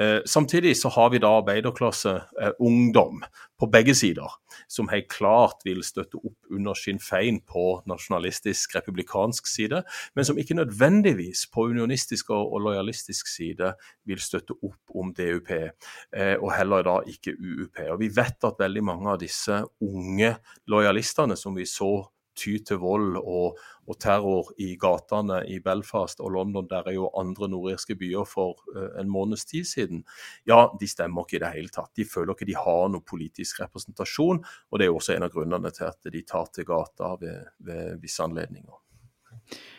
Eh, 0.00 0.20
samtidig 0.26 0.74
så 0.78 0.90
har 0.94 1.12
vi 1.14 1.22
da 1.22 1.36
arbeiderklasse, 1.38 2.16
ungdom, 2.58 3.22
på 3.58 3.66
begge 3.66 3.94
sider, 3.98 4.30
som 4.70 4.86
helt 4.88 5.08
klart 5.10 5.64
vil 5.66 5.82
støtte 5.82 6.18
opp 6.18 6.52
under 6.54 6.74
Sinn 6.78 7.00
Fein 7.02 7.40
på 7.42 7.80
nasjonalistisk, 7.90 8.76
republikansk 8.76 9.46
side, 9.50 9.82
men 10.14 10.24
som 10.24 10.38
ikke 10.38 10.54
nødvendigvis 10.54 11.48
på 11.50 11.66
unionistisk 11.72 12.30
og, 12.30 12.60
lojalistisk 12.62 13.26
side 13.26 13.72
vil 14.06 14.22
støtte 14.22 14.54
opp 14.62 14.94
om 14.94 15.10
DUP, 15.10 15.50
og 16.38 16.52
heller 16.54 16.87
da 16.88 16.98
ikke 17.06 17.36
UUP. 17.36 17.82
Og 17.92 17.98
Vi 18.00 18.10
vet 18.16 18.48
at 18.48 18.60
veldig 18.60 18.84
mange 18.84 19.12
av 19.12 19.20
disse 19.22 19.62
unge 19.84 20.34
lojalistene 20.70 21.36
som 21.38 21.56
vi 21.56 21.68
så 21.68 21.92
ty 22.38 22.54
til 22.64 22.80
vold 22.82 23.18
og, 23.18 23.58
og, 23.86 23.94
terror 24.00 24.52
i 24.62 24.72
gatene 24.80 25.40
i 25.50 25.58
Belfast 25.64 26.22
og 26.22 26.32
London, 26.36 26.68
der 26.70 26.88
er 26.88 26.96
jo 26.96 27.10
andre 27.18 27.48
nordirske 27.50 27.96
byer 27.98 28.26
for 28.28 28.60
uh, 28.76 28.90
en 29.00 29.10
måneds 29.10 29.46
tid 29.48 29.68
siden, 29.68 30.04
ja, 30.48 30.66
de 30.80 30.90
stemmer 30.90 31.26
ikke 31.26 31.38
i 31.40 31.44
det 31.44 31.54
hele 31.56 31.74
tatt. 31.74 31.92
De 31.98 32.06
føler 32.08 32.34
ikke 32.34 32.48
de 32.48 32.58
har 32.58 32.92
noe 32.92 33.06
politisk 33.06 33.62
representasjon, 33.64 34.42
og 34.44 34.78
det 34.78 34.86
er 34.86 34.92
jo 34.92 35.00
også 35.00 35.16
en 35.16 35.26
av 35.28 35.32
grunnene 35.34 35.72
til 35.74 35.88
at 35.90 36.12
de 36.14 36.26
tar 36.26 36.52
til 36.54 36.68
gata 36.68 37.16
ved, 37.22 37.50
ved 37.64 37.98
visse 38.02 38.22
anledninger. 38.24 38.84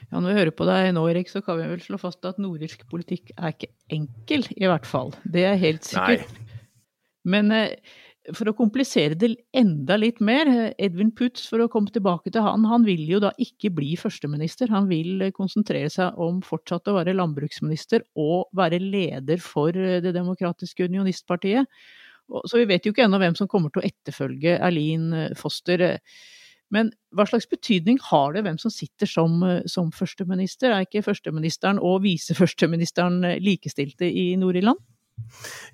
Ja, 0.10 0.18
Når 0.18 0.28
vi 0.32 0.38
hører 0.39 0.56
på 0.58 0.66
deg 0.66 0.92
nå, 0.98 1.04
Erik, 1.12 1.30
så 1.30 1.44
kan 1.46 1.60
vi 1.60 1.68
vel 1.70 1.82
slå 1.84 2.00
fast 2.01 2.25
at 2.25 2.39
nordisk 2.42 2.88
politikk 2.89 3.34
er 3.38 3.54
ikke 3.54 3.70
enkel, 3.94 4.48
i 4.58 4.66
hvert 4.70 4.88
fall. 4.89 5.13
Det 5.22 5.46
er 5.46 5.60
helt 5.62 5.86
sikkert. 5.86 6.25
Nei. 6.25 6.49
Men 7.28 7.52
eh, 7.52 7.76
for 8.36 8.50
å 8.50 8.56
komplisere 8.56 9.18
det 9.20 9.34
enda 9.58 9.98
litt 10.00 10.22
mer, 10.24 10.48
eh, 10.48 10.74
Edvin 10.86 11.12
Putz, 11.16 11.48
for 11.50 11.64
å 11.64 11.70
komme 11.72 11.92
tilbake 11.92 12.32
til 12.32 12.46
han, 12.46 12.68
han 12.70 12.86
vil 12.88 13.04
jo 13.10 13.22
da 13.24 13.34
ikke 13.42 13.72
bli 13.76 13.96
førsteminister. 14.00 14.72
Han 14.74 14.90
vil 14.92 15.26
eh, 15.26 15.36
konsentrere 15.36 15.92
seg 15.92 16.18
om 16.22 16.42
fortsatt 16.46 16.90
å 16.90 16.98
være 17.00 17.18
landbruksminister 17.18 18.06
og 18.20 18.50
være 18.56 18.82
leder 18.84 19.42
for 19.44 19.74
Det 19.74 20.14
demokratiske 20.16 20.88
unionistpartiet. 20.88 21.68
Så 22.46 22.60
vi 22.60 22.68
vet 22.70 22.86
jo 22.86 22.92
ikke 22.94 23.08
ennå 23.08 23.18
hvem 23.18 23.36
som 23.38 23.50
kommer 23.50 23.72
til 23.74 23.82
å 23.82 23.88
etterfølge 23.88 24.60
Erlin 24.62 25.34
Foster. 25.38 25.82
Men 26.70 26.92
hva 27.18 27.26
slags 27.26 27.50
betydning 27.50 27.98
har 28.06 28.36
det 28.36 28.44
hvem 28.46 28.60
som 28.62 28.70
sitter 28.70 29.10
som, 29.10 29.42
som 29.66 29.90
førsteminister? 29.90 30.70
Er 30.70 30.86
ikke 30.86 31.02
førsteministeren 31.08 31.82
og 31.82 32.04
viseførsteministeren 32.06 33.24
likestilte 33.42 34.06
i 34.06 34.36
Nord-Irland? 34.38 34.78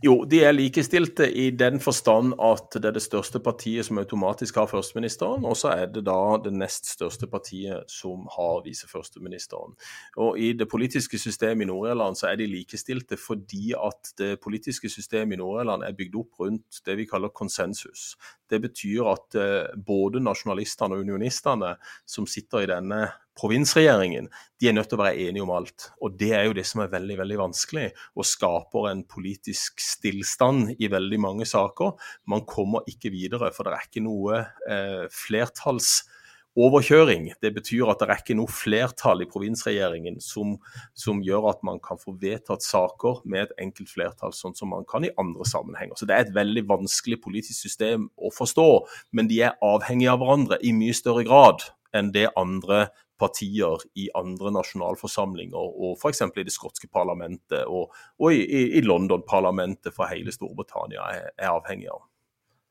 Jo, 0.04 0.20
de 0.30 0.42
er 0.44 0.54
likestilte 0.54 1.26
i 1.32 1.48
den 1.56 1.80
forstand 1.82 2.36
at 2.44 2.76
det 2.76 2.90
er 2.90 2.96
det 2.98 3.04
største 3.04 3.40
partiet 3.44 3.88
som 3.88 4.00
automatisk 4.02 4.60
har 4.60 4.70
førsteministeren, 4.70 5.46
og 5.48 5.58
så 5.58 5.72
er 5.74 5.90
det 5.94 6.06
da 6.08 6.38
det 6.44 6.54
nest 6.54 6.90
største 6.92 7.28
partiet 7.32 7.90
som 7.92 8.28
har 8.36 8.62
viseførsteministeren. 8.66 9.76
Og 10.22 10.40
I 10.40 10.52
det 10.54 10.70
politiske 10.72 11.20
systemet 11.22 11.66
i 11.66 11.70
Nord-Irland 11.72 12.20
så 12.20 12.30
er 12.32 12.40
de 12.40 12.50
likestilte 12.52 13.18
fordi 13.18 13.74
at 13.78 14.14
det 14.20 14.40
politiske 14.44 14.90
systemet 14.92 15.38
i 15.38 15.42
Nord-Irland 15.42 15.88
er 15.88 15.98
bygd 15.98 16.20
opp 16.22 16.42
rundt 16.44 16.82
det 16.86 16.98
vi 17.00 17.10
kaller 17.10 17.34
konsensus. 17.34 18.14
Det 18.50 18.62
betyr 18.62 19.08
at 19.10 19.38
eh, 19.42 19.76
både 19.86 20.22
nasjonalistene 20.24 20.98
og 20.98 21.06
unionistene 21.06 21.76
som 22.06 22.28
sitter 22.30 22.66
i 22.66 22.70
denne 22.70 23.06
provinsregjeringen 23.36 24.30
de 24.62 24.68
er 24.70 24.74
nødt 24.76 24.88
til 24.90 24.98
å 24.98 25.04
være 25.04 25.20
enige 25.28 25.44
om 25.44 25.52
alt. 25.56 25.92
Og 26.02 26.20
Det 26.20 26.34
er 26.34 26.44
jo 26.48 26.54
det 26.56 26.66
som 26.68 26.82
er 26.82 26.94
veldig 26.94 27.18
veldig 27.20 27.38
vanskelig, 27.38 27.92
og 28.16 28.26
skaper 28.26 28.90
en 28.92 29.04
politisk 29.04 29.80
stillstand 29.84 30.76
i 30.80 30.88
veldig 30.92 31.20
mange 31.20 31.46
saker. 31.46 31.92
Man 32.32 32.46
kommer 32.48 32.80
ikke 32.88 33.10
videre, 33.12 33.52
for 33.54 33.64
det 33.68 33.74
er 33.76 33.82
ikke 33.90 34.04
noe 34.06 34.46
eh, 34.70 35.06
flertallsoverkjøring. 35.12 37.34
Det 37.44 37.54
betyr 37.60 37.86
at 37.92 38.00
det 38.00 38.10
er 38.10 38.18
ikke 38.24 38.40
noe 38.40 38.48
flertall 38.48 39.22
i 39.26 39.30
provinsregjeringen 39.30 40.22
som, 40.24 40.56
som, 40.96 41.20
gjør 41.20 41.52
at 41.52 41.60
man 41.68 41.80
kan 41.84 42.00
få 42.00 42.16
vedtatt 42.22 42.64
saker 42.64 43.28
med 43.28 43.44
et 43.44 43.52
enkelt 43.68 43.90
flertall, 43.92 44.32
sånn 44.32 44.56
som 44.56 44.72
man 44.72 44.88
kan 44.88 45.04
i 45.04 45.12
andre 45.20 45.44
sammenhenger. 45.44 46.00
Så 46.00 46.08
Det 46.08 46.16
er 46.16 46.24
et 46.24 46.36
veldig 46.36 46.64
vanskelig 46.72 47.20
politisk 47.22 47.60
system 47.68 48.08
å 48.16 48.32
forstå, 48.32 48.88
men 49.12 49.28
de 49.28 49.44
er 49.44 49.60
avhengige 49.60 50.12
av 50.16 50.20
hverandre 50.24 50.56
i 50.64 50.72
mye 50.72 50.96
større 50.96 51.28
grad 51.28 51.76
enn 51.96 52.12
det 52.16 52.30
andre 52.36 52.90
partier 53.22 53.84
i 53.96 54.10
andre 54.18 54.52
nasjonalforsamlinger, 54.58 55.56
og 55.56 56.00
f.eks. 56.00 56.24
i 56.28 56.46
det 56.48 56.54
skotske 56.54 56.90
parlamentet 56.92 57.64
og, 57.66 57.94
og 58.20 58.36
i, 58.36 58.44
i 58.80 58.84
London-parlamentet 58.84 59.96
for 59.96 60.12
hele 60.12 60.34
Storbritannia 60.36 61.06
er, 61.14 61.32
er 61.40 61.54
avhengig 61.54 61.90
av. 61.94 62.04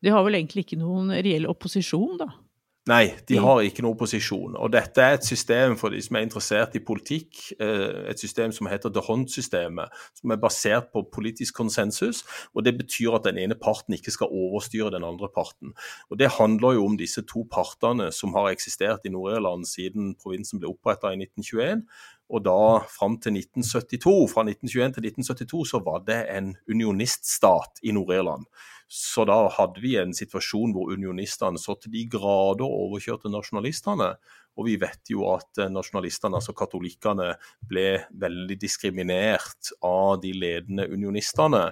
De 0.05 0.13
har 0.13 0.25
vel 0.27 0.37
egentlig 0.37 0.67
ikke 0.67 0.81
noen 0.83 1.15
reell 1.17 1.49
opposisjon, 1.49 2.19
da? 2.21 2.29
Nei, 2.85 3.15
de 3.25 3.39
har 3.41 3.63
ikke 3.65 3.81
noen 3.81 3.95
opposisjon. 3.95 4.59
Og 4.61 4.69
dette 4.75 5.01
er 5.01 5.15
et 5.17 5.25
system 5.25 5.73
for 5.81 5.95
de 5.95 6.03
som 6.05 6.19
er 6.19 6.27
interessert 6.27 6.75
i 6.77 6.83
politikk, 6.85 7.39
eh, 7.57 8.11
et 8.13 8.21
system 8.21 8.53
som 8.53 8.69
heter 8.69 8.93
The 8.93 9.01
hunt-systemet, 9.07 9.89
som 10.21 10.31
er 10.31 10.37
basert 10.37 10.91
på 10.93 11.01
politisk 11.09 11.55
konsensus. 11.55 12.25
og 12.55 12.65
Det 12.65 12.77
betyr 12.77 13.15
at 13.15 13.25
den 13.25 13.39
ene 13.39 13.55
parten 13.55 13.95
ikke 13.95 14.11
skal 14.11 14.29
overstyre 14.29 14.91
den 14.91 15.03
andre 15.03 15.31
parten. 15.35 15.73
Og 16.11 16.19
Det 16.19 16.29
handler 16.37 16.75
jo 16.75 16.85
om 16.85 16.99
disse 16.99 17.23
to 17.23 17.49
partene 17.51 18.13
som 18.13 18.35
har 18.35 18.53
eksistert 18.53 19.01
i 19.07 19.09
Nord-Irland 19.09 19.65
siden 19.65 20.15
provinsen 20.15 20.61
ble 20.61 20.69
oppretta 20.69 21.09
i 21.09 21.17
1921. 21.17 21.89
Og 22.33 22.41
da 22.47 22.85
fram 22.89 23.19
til 23.21 23.37
1972, 23.37 24.31
fra 24.33 24.45
1921 24.47 24.95
til 24.97 25.09
1972 25.11 25.75
så 25.75 25.81
var 25.85 26.05
det 26.07 26.21
en 26.33 26.55
unioniststat 26.71 27.83
i 27.85 27.93
Nord-Irland. 27.93 28.47
Så 28.89 29.25
da 29.29 29.37
hadde 29.53 29.83
vi 29.83 29.95
en 30.01 30.15
situasjon 30.17 30.73
hvor 30.75 30.93
unionistene 30.95 31.61
så 31.61 31.77
til 31.81 31.93
de 31.95 32.05
grader 32.11 32.65
overkjørte 32.65 33.33
nasjonalistene. 33.33 34.15
Og 34.55 34.69
vi 34.69 34.77
vet 34.81 35.11
jo 35.11 35.27
at 35.33 35.61
eh, 35.61 35.73
nasjonalistene, 35.73 36.39
altså 36.39 36.55
katolikkene, 36.57 37.33
ble 37.67 37.89
veldig 38.23 38.59
diskriminert 38.61 39.73
av 39.85 40.21
de 40.23 40.31
ledende 40.37 40.87
unionistene. 40.93 41.67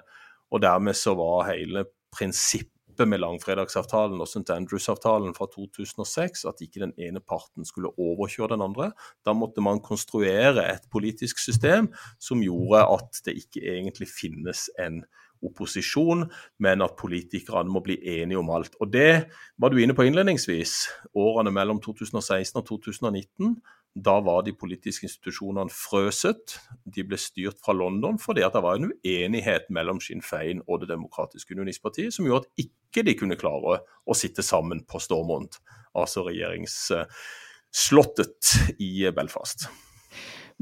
Og 0.53 0.65
dermed 0.65 0.99
så 0.99 1.15
var 1.17 1.53
hele 1.53 1.87
prinsippet 2.13 2.71
med 2.99 3.23
langfredagsavtalen 3.23 4.21
og 4.21 4.29
St. 4.29 4.51
Andrews-avtalen 4.53 5.35
fra 5.37 5.49
2006 5.53 6.45
at 6.49 6.61
ikke 6.65 6.85
den 6.85 6.93
ene 7.01 7.21
parten 7.21 7.65
skulle 7.65 7.93
overkjøre 7.99 8.53
den 8.55 8.65
andre. 8.65 8.91
Da 9.25 9.35
måtte 9.37 9.65
man 9.65 9.81
konstruere 9.81 10.67
et 10.75 10.87
politisk 10.93 11.41
system 11.43 11.91
som 12.21 12.43
gjorde 12.45 12.85
at 12.85 13.23
det 13.27 13.39
ikke 13.41 13.65
egentlig 13.77 14.09
finnes 14.13 14.69
en 14.83 15.03
opposisjon, 15.43 16.29
men 16.63 16.83
at 16.85 16.97
politikerne 16.99 17.71
må 17.73 17.83
bli 17.83 17.99
enige 18.21 18.39
om 18.39 18.51
alt. 18.55 18.77
Og 18.81 18.93
Det 18.93 19.27
var 19.59 19.69
du 19.71 19.81
inne 19.83 19.95
på 19.95 20.07
innledningsvis. 20.07 20.89
Årene 21.15 21.51
mellom 21.51 21.81
2016 21.83 22.61
og 22.61 22.67
2019 22.69 23.57
da 23.95 24.21
var 24.25 24.43
de 24.47 24.53
politiske 24.57 25.05
institusjonene 25.07 25.71
frøset. 25.73 26.61
De 26.85 27.05
ble 27.05 27.17
styrt 27.21 27.59
fra 27.65 27.73
London 27.77 28.19
fordi 28.21 28.43
at 28.47 28.53
det 28.57 28.63
var 28.65 28.75
en 28.79 28.93
uenighet 28.93 29.65
mellom 29.75 30.01
Sinn 30.01 30.23
Fein 30.25 30.63
og 30.67 30.81
Det 30.83 30.89
demokratiske 30.95 31.55
unionistpartiet 31.55 32.15
som 32.15 32.27
gjorde 32.27 32.45
at 32.47 32.53
ikke 32.65 33.01
de 33.09 33.15
kunne 33.19 33.41
klare 33.41 33.75
å 33.85 34.13
sitte 34.17 34.43
sammen 34.45 34.79
på 34.89 34.99
Stormont, 35.03 35.53
altså 35.93 36.21
regjeringsslottet 36.29 38.43
i 38.81 39.11
Belfast. 39.13 39.69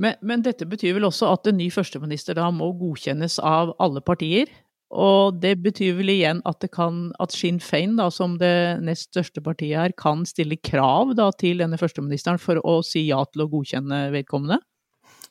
Men, 0.00 0.14
men, 0.22 0.42
dette 0.42 0.66
betyr 0.66 0.94
vel 0.96 1.04
også 1.08 1.26
at 1.34 1.46
en 1.50 1.58
ny 1.60 1.70
førsteminister 1.75 2.34
da 2.38 2.50
må 2.54 2.72
godkjennes 2.78 3.38
av 3.44 3.75
alle 3.82 4.00
partier? 4.02 4.46
Og 4.90 5.37
det 5.38 5.54
betyr 5.62 5.94
vel 6.00 6.11
igjen 6.16 6.40
at, 6.49 6.64
kan, 6.75 7.11
at 7.23 7.35
Sinn 7.35 7.61
Fein, 7.62 7.94
da, 8.00 8.09
som 8.11 8.35
det 8.40 8.80
nest 8.82 9.12
største 9.12 9.42
partiet 9.44 9.78
her, 9.78 9.94
kan 9.94 10.25
stille 10.26 10.59
krav 10.59 11.14
da, 11.18 11.30
til 11.38 11.62
denne 11.62 11.78
førsteministeren 11.78 12.42
for 12.42 12.59
å 12.66 12.80
si 12.87 13.06
ja 13.06 13.23
til 13.30 13.47
å 13.47 13.50
godkjenne 13.52 14.09
vedkommende? 14.14 14.59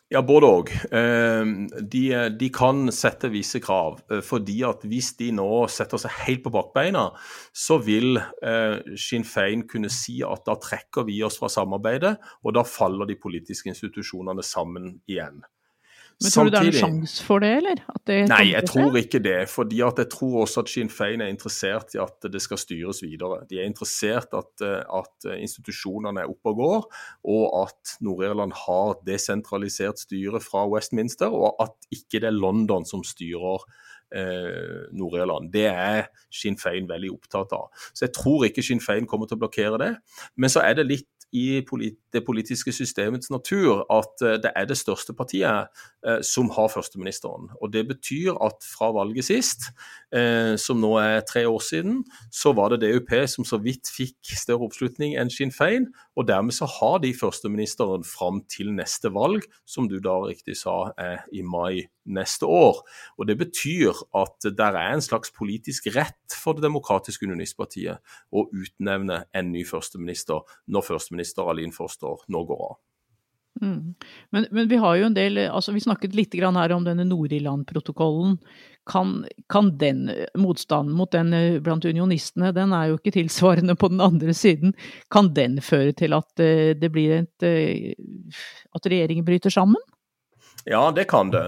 Ja, 0.09 0.23
både 0.25 0.47
òg. 0.49 0.71
Ehm, 0.95 1.67
de, 1.69 2.01
de, 2.33 2.47
kan 2.49 2.87
sette 2.95 3.29
visse 3.29 3.59
krav. 3.61 3.99
Eh, 4.09 4.23
fordi 4.25 4.55
at 4.65 4.81
hvis 4.89 5.11
de 5.19 5.27
nå 5.37 5.67
setter 5.69 6.01
seg 6.01 6.15
helt 6.23 6.41
på 6.47 6.53
bakbeina, 6.55 7.03
så 7.53 7.77
vil 7.83 8.17
eh, 8.17 8.79
Sinn 8.97 9.27
Fein 9.27 9.67
kunne 9.69 9.91
si 9.93 10.17
at 10.25 10.47
da 10.49 10.57
trekker 10.57 11.05
vi 11.05 11.19
oss 11.27 11.37
fra 11.37 11.51
samarbeidet, 11.53 12.15
og 12.41 12.57
da 12.57 12.65
faller 12.65 13.05
de 13.05 13.19
politiske 13.21 13.69
institusjonene 13.69 14.45
sammen 14.45 14.95
igjen. 15.05 15.43
Men 16.19 16.33
tror 16.33 16.49
du 16.49 16.51
det 16.51 16.59
er 16.59 16.67
en 16.67 16.75
sjanse 16.75 17.23
for 17.23 17.39
det, 17.39 17.49
eller? 17.61 17.81
Det 18.07 18.15
nei, 18.27 18.41
jeg 18.51 18.67
tror 18.67 18.97
ikke 18.99 19.21
det. 19.23 19.37
fordi 19.47 19.77
jeg 19.79 20.07
tror 20.11 20.41
også 20.41 20.65
at 20.65 20.71
Sinn 20.71 20.91
Fein 20.91 21.21
er 21.23 21.31
interessert 21.31 21.95
i 21.95 22.01
at 22.03 22.27
det 22.31 22.41
skal 22.43 22.59
styres 22.59 22.99
videre. 23.05 23.45
De 23.47 23.61
er 23.61 23.69
interessert 23.69 24.35
i 24.35 24.41
at, 24.41 24.65
at, 24.99 25.29
institusjonene 25.39 26.25
er 26.25 26.31
oppe 26.31 26.51
og 26.51 26.59
går, 26.59 26.87
og 27.35 27.45
at 27.61 27.93
Nord-Irland 28.03 28.55
har 28.65 28.97
desentralisert 29.07 30.01
styre 30.03 30.43
fra 30.43 30.65
Westminster, 30.67 31.31
og 31.31 31.55
at 31.63 31.75
ikke 31.95 32.19
det 32.19 32.33
er 32.33 32.35
London 32.35 32.87
som 32.87 33.05
styrer 33.07 33.63
eh, 34.15 34.89
Nord-Irland. 34.91 35.53
Det 35.53 35.67
er 35.71 36.09
Sinn 36.33 36.59
Fein 36.59 36.89
veldig 36.89 37.13
opptatt 37.15 37.55
av. 37.55 37.69
Så 37.93 38.09
jeg 38.09 38.15
tror 38.17 38.47
ikke 38.49 38.65
Sinn 38.65 38.83
Fein 38.83 39.07
kommer 39.07 39.29
til 39.29 39.39
å 39.39 39.45
blokkere 39.45 39.79
det. 39.81 39.93
Men 40.35 40.51
så 40.51 40.65
er 40.65 40.79
det 40.79 40.89
litt 40.89 41.18
i 41.31 41.61
det 42.13 42.23
politiske 42.25 42.71
systemets 42.73 43.29
natur 43.29 43.83
at 43.93 44.23
eh, 44.25 44.37
det 44.41 44.51
er 44.55 44.65
det 44.69 44.77
største 44.79 45.13
partiet 45.13 45.69
eh, 46.05 46.21
som 46.25 46.49
har 46.55 46.71
førsteministeren. 46.73 47.51
Og 47.61 47.73
Det 47.73 47.85
betyr 47.87 48.33
at 48.41 48.65
fra 48.65 48.91
valget 48.95 49.25
sist, 49.29 49.69
eh, 50.15 50.55
som 50.57 50.81
nå 50.81 50.95
er 50.97 51.21
tre 51.27 51.45
år 51.49 51.59
siden, 51.59 52.03
så 52.31 52.53
var 52.53 52.69
det 52.73 52.81
DUP 52.81 53.13
som 53.27 53.45
så 53.45 53.61
vidt 53.61 53.91
fikk 53.93 54.33
større 54.33 54.65
oppslutning 54.69 55.15
enn 55.19 55.29
Sinn 55.29 55.53
Fein. 55.53 55.91
Og 56.17 56.27
dermed 56.27 56.55
så 56.57 56.65
har 56.65 56.99
de 57.03 57.13
førsteministeren 57.13 58.03
fram 58.03 58.41
til 58.49 58.73
neste 58.73 59.13
valg, 59.13 59.45
som 59.65 59.89
du 59.89 59.99
da 59.99 60.17
riktig 60.25 60.57
sa 60.57 60.91
er 60.97 61.25
i 61.31 61.45
mai 61.45 61.85
neste 62.09 62.49
år. 62.49 62.81
Og 63.17 63.29
Det 63.29 63.37
betyr 63.39 64.03
at 64.17 64.49
det 64.49 64.67
er 64.69 64.81
en 64.81 65.05
slags 65.05 65.31
politisk 65.35 65.91
rett 65.95 66.35
for 66.35 66.57
Det 66.57 66.65
demokratiske 66.65 67.25
unionistpartiet 67.25 67.99
å 68.31 68.47
utnevne 68.49 69.23
en 69.33 69.51
ny 69.51 69.63
førsteminister 69.67 70.41
når 70.67 70.87
førsteminister 70.91 71.49
Alin 71.49 71.75
Forster 71.75 72.25
nå 72.27 72.43
går 72.49 72.63
av. 72.69 72.77
Mm. 73.61 73.95
Men, 74.29 74.45
men, 74.51 74.67
vi 74.67 74.77
har 74.79 74.95
jo 74.95 75.07
en 75.09 75.15
del 75.15 75.37
altså 75.49 75.73
Vi 75.75 75.81
snakket 75.83 76.13
litt 76.15 76.35
her 76.37 76.71
om 76.71 76.85
denne 76.85 77.03
Nord-Irland-protokollen. 77.03 78.37
Kan, 78.89 79.25
kan, 79.51 79.73
den 79.77 80.07
motstanden 80.39 80.95
mot 80.95 81.11
den 81.11 81.33
eh, 81.33 81.59
blant 81.61 81.85
unionistene, 81.85 82.53
den 82.55 82.73
er 82.73 82.89
jo 82.89 82.97
ikke 82.97 83.13
tilsvarende 83.13 83.75
på 83.75 83.91
den 83.91 84.01
andre 84.01 84.33
siden. 84.33 84.73
Kan 85.11 85.33
den 85.35 85.59
føre 85.61 85.93
til 85.93 86.15
at 86.17 86.41
eh, 86.41 86.73
det 86.79 86.89
blir 86.93 87.19
et 87.19 87.45
eh, 87.45 87.93
At 88.73 88.87
regjeringen 88.87 89.27
bryter 89.27 89.53
sammen? 89.53 89.81
Ja, 90.65 90.91
det 90.91 91.07
kan 91.09 91.31
det. 91.31 91.45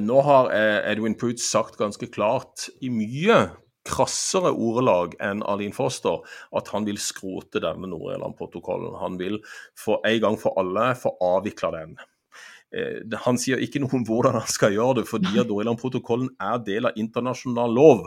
Nå 0.00 0.20
har 0.22 0.52
Edwin 0.54 1.16
Poots 1.18 1.48
sagt 1.50 1.76
ganske 1.80 2.06
klart 2.06 2.68
i 2.80 2.88
mye 2.94 3.40
krassere 3.88 4.52
ordelag 4.54 5.16
enn 5.22 5.42
Arlene 5.42 5.74
Foster 5.74 6.22
at 6.54 6.70
han 6.74 6.86
vil 6.86 7.00
skrote 7.02 7.62
denne 7.62 7.90
Nord-Irland-protokollen. 7.90 8.94
Han 9.00 9.18
vil 9.20 9.40
for 9.78 10.04
en 10.06 10.20
gang 10.22 10.38
for 10.38 10.58
alle 10.62 10.92
få 10.98 11.16
avvikla 11.18 11.72
den. 11.74 11.96
Eh, 12.72 13.02
han 13.24 13.38
sier 13.40 13.60
ikke 13.62 13.82
noe 13.82 13.92
om 13.98 14.06
hvordan 14.08 14.38
han 14.38 14.48
skal 14.50 14.72
gjøre 14.72 15.00
det, 15.00 15.06
fordi 15.10 15.34
at 15.40 15.50
Nord-Irland-protokollen 15.50 16.30
er 16.40 16.62
del 16.64 16.88
av 16.88 16.96
internasjonal 17.00 17.74
lov 17.76 18.06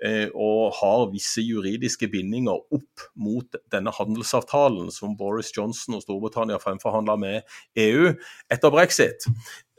eh, 0.00 0.32
og 0.32 0.76
har 0.78 1.06
visse 1.12 1.44
juridiske 1.44 2.08
bindinger 2.12 2.56
opp 2.56 3.06
mot 3.20 3.60
denne 3.72 3.92
handelsavtalen 3.92 4.88
som 4.94 5.16
Boris 5.18 5.52
Johnson 5.56 5.98
og 5.98 6.04
Storbritannia 6.06 6.60
fremforhandla 6.62 7.18
med 7.20 7.56
EU 7.86 8.12
etter 8.52 8.72
brexit. 8.72 9.28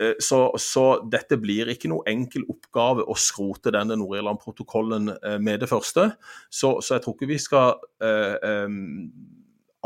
Eh, 0.02 0.14
så, 0.20 0.44
så, 0.62 0.86
dette 1.10 1.40
blir 1.42 1.72
ikke 1.74 1.90
noe 1.90 2.06
enkel 2.10 2.46
oppgave 2.52 3.06
å 3.10 3.18
skrote 3.18 3.74
denne 3.74 3.98
Nord-Irland-protokollen 3.98 5.16
eh, 5.18 5.40
med 5.42 5.64
det 5.64 5.72
første. 5.72 6.12
Så, 6.50 6.78
så, 6.82 6.98
jeg 6.98 7.06
tror 7.06 7.18
ikke 7.18 7.32
vi 7.32 7.40
skal 7.42 7.74
uh, 8.04 8.66
um, 8.68 9.10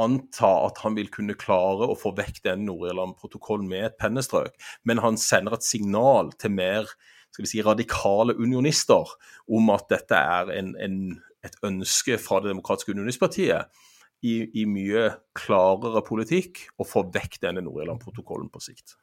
anta 0.01 0.49
at 0.67 0.81
han 0.83 0.97
vil 0.97 1.11
kunne 1.13 1.37
klare 1.39 1.87
å 1.89 1.97
få 1.97 2.13
vekk 2.17 2.41
den 2.47 2.65
Nord-Irland-protokollen 2.67 3.69
med 3.71 3.87
et 3.87 3.97
pennestrøk. 4.01 4.55
Men 4.87 5.03
han 5.03 5.19
sender 5.21 5.57
et 5.57 5.67
signal 5.67 6.33
til 6.41 6.55
mer 6.57 6.89
skal 7.31 7.45
vi 7.45 7.51
si, 7.53 7.61
radikale 7.63 8.35
unionister 8.35 9.13
om 9.51 9.69
at 9.71 9.87
dette 9.91 10.17
er 10.17 10.51
en, 10.57 10.73
en, 10.75 10.97
et 11.45 11.55
ønske 11.63 12.17
fra 12.19 12.41
Det 12.41 12.51
demokratiske 12.51 12.91
unionistpartiet 12.91 13.85
i, 14.21 14.33
i 14.61 14.65
mye 14.69 15.07
klarere 15.37 16.03
politikk 16.05 16.65
å 16.77 16.85
få 16.85 17.07
vekk 17.13 17.39
denne 17.45 17.63
Nord-Irland-protokollen 17.65 18.51
på 18.51 18.61
sikt. 18.67 18.97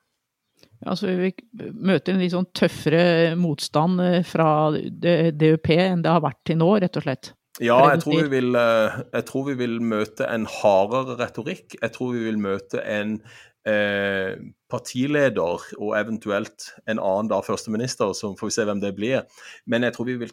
Altså, 0.86 1.10
vi 1.18 1.32
møter 1.74 2.14
en 2.14 2.22
litt 2.22 2.34
sånn 2.34 2.50
tøffere 2.54 3.34
motstand 3.38 4.02
eh, 4.02 4.20
fra 4.26 4.70
DUP 4.74 5.70
enn 5.74 6.04
det 6.04 6.12
har 6.12 6.22
vært 6.22 6.40
til 6.46 6.60
nå, 6.60 6.70
rett 6.82 6.98
og 6.98 7.06
slett. 7.06 7.32
Ja, 7.60 7.78
jeg 7.90 8.04
tror, 8.04 8.28
vil, 8.30 8.54
eh, 8.54 9.00
jeg 9.12 9.24
tror, 9.26 9.44
vi 9.48 9.54
vil, 9.58 9.80
møte 9.82 10.28
en 10.30 10.46
hardere 10.46 11.18
retorikk. 11.18 11.74
Jeg 11.80 11.92
tror 11.94 12.12
vi 12.14 12.24
vil 12.28 12.38
møte 12.38 12.82
en 12.86 13.18
eh, 13.66 14.38
partileder 14.70 15.64
og 15.78 15.96
eventuelt 15.98 16.68
en 16.86 17.00
annen 17.02 17.30
da 17.32 17.40
førsteminister, 17.42 18.12
så 18.14 18.34
får 18.38 18.50
vi 18.50 18.56
se 18.56 18.66
hvem 18.68 18.82
det 18.84 18.94
blir. 18.94 19.26
Men 19.66 19.86
jeg 19.86 19.96
tror 19.96 20.10
vi 20.10 20.16
vil, 20.22 20.32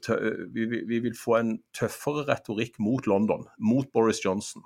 vi, 0.53 0.83
vi 0.85 1.01
vil 1.07 1.17
få 1.17 1.39
en 1.39 1.57
tøffere 1.73 2.27
retorikk 2.29 2.77
mot 2.79 3.07
London, 3.09 3.47
mot 3.57 3.89
Boris 3.93 4.21
Johnson. 4.25 4.63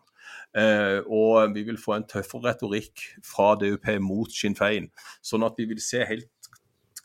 Eh, 0.57 0.99
og 1.05 1.53
vi 1.55 1.63
vil 1.67 1.77
få 1.77 1.95
en 1.95 2.07
tøffere 2.09 2.51
retorikk 2.51 3.05
fra 3.25 3.53
DUP 3.59 3.87
mot 4.03 4.31
Sinn 4.33 4.57
Fein. 4.57 4.89
Sånn 5.25 5.45
at 5.45 5.57
vi 5.59 5.69
vil 5.69 5.81
se 5.83 6.03
helt 6.09 6.29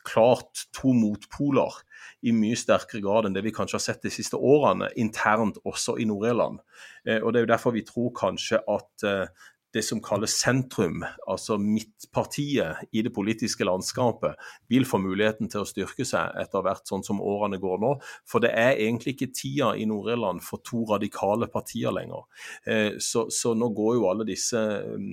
klart 0.05 0.67
to 0.75 0.93
motpoler 0.95 1.81
i 2.25 2.33
mye 2.35 2.57
sterkere 2.57 3.03
grad 3.03 3.27
enn 3.27 3.35
det 3.35 3.43
vi 3.45 3.53
kanskje 3.55 3.79
har 3.79 3.85
sett 3.85 4.05
de 4.05 4.13
siste 4.13 4.37
årene, 4.37 4.91
internt 5.01 5.59
også 5.65 5.97
i 6.01 6.07
Nord-Irland. 6.09 6.61
Eh, 7.07 7.19
og 7.21 7.33
Det 7.33 7.41
er 7.41 7.47
jo 7.47 7.53
derfor 7.53 7.75
vi 7.75 7.85
tror 7.87 8.13
kanskje 8.17 8.61
at 8.61 9.05
eh, 9.05 9.45
det 9.75 9.83
som 9.83 9.99
kalles 10.03 10.37
sentrum, 10.39 11.03
altså 11.27 11.57
midtpartiet 11.59 12.85
i 12.95 13.01
det 13.03 13.11
politiske 13.15 13.65
landskapet, 13.67 14.39
vil 14.71 14.87
få 14.87 15.01
muligheten 15.03 15.51
til 15.51 15.65
å 15.65 15.67
styrke 15.67 16.07
seg 16.07 16.37
etter 16.39 16.63
hvert 16.63 16.87
sånn 16.87 17.03
som 17.03 17.19
årene 17.19 17.59
går 17.59 17.81
nå. 17.83 17.91
For 18.29 18.43
det 18.43 18.53
er 18.55 18.79
egentlig 18.85 19.17
ikke 19.17 19.33
tida 19.35 19.73
i 19.75 19.87
Nord-Irland 19.89 20.43
for 20.45 20.63
to 20.63 20.85
radikale 20.93 21.49
partier 21.51 21.95
lenger. 21.95 22.23
Eh, 22.63 22.95
så, 23.03 23.27
så 23.27 23.51
nå 23.57 23.71
går 23.75 23.97
jo 23.99 24.09
alle 24.13 24.27
disse 24.27 24.63
eh, 24.79 25.11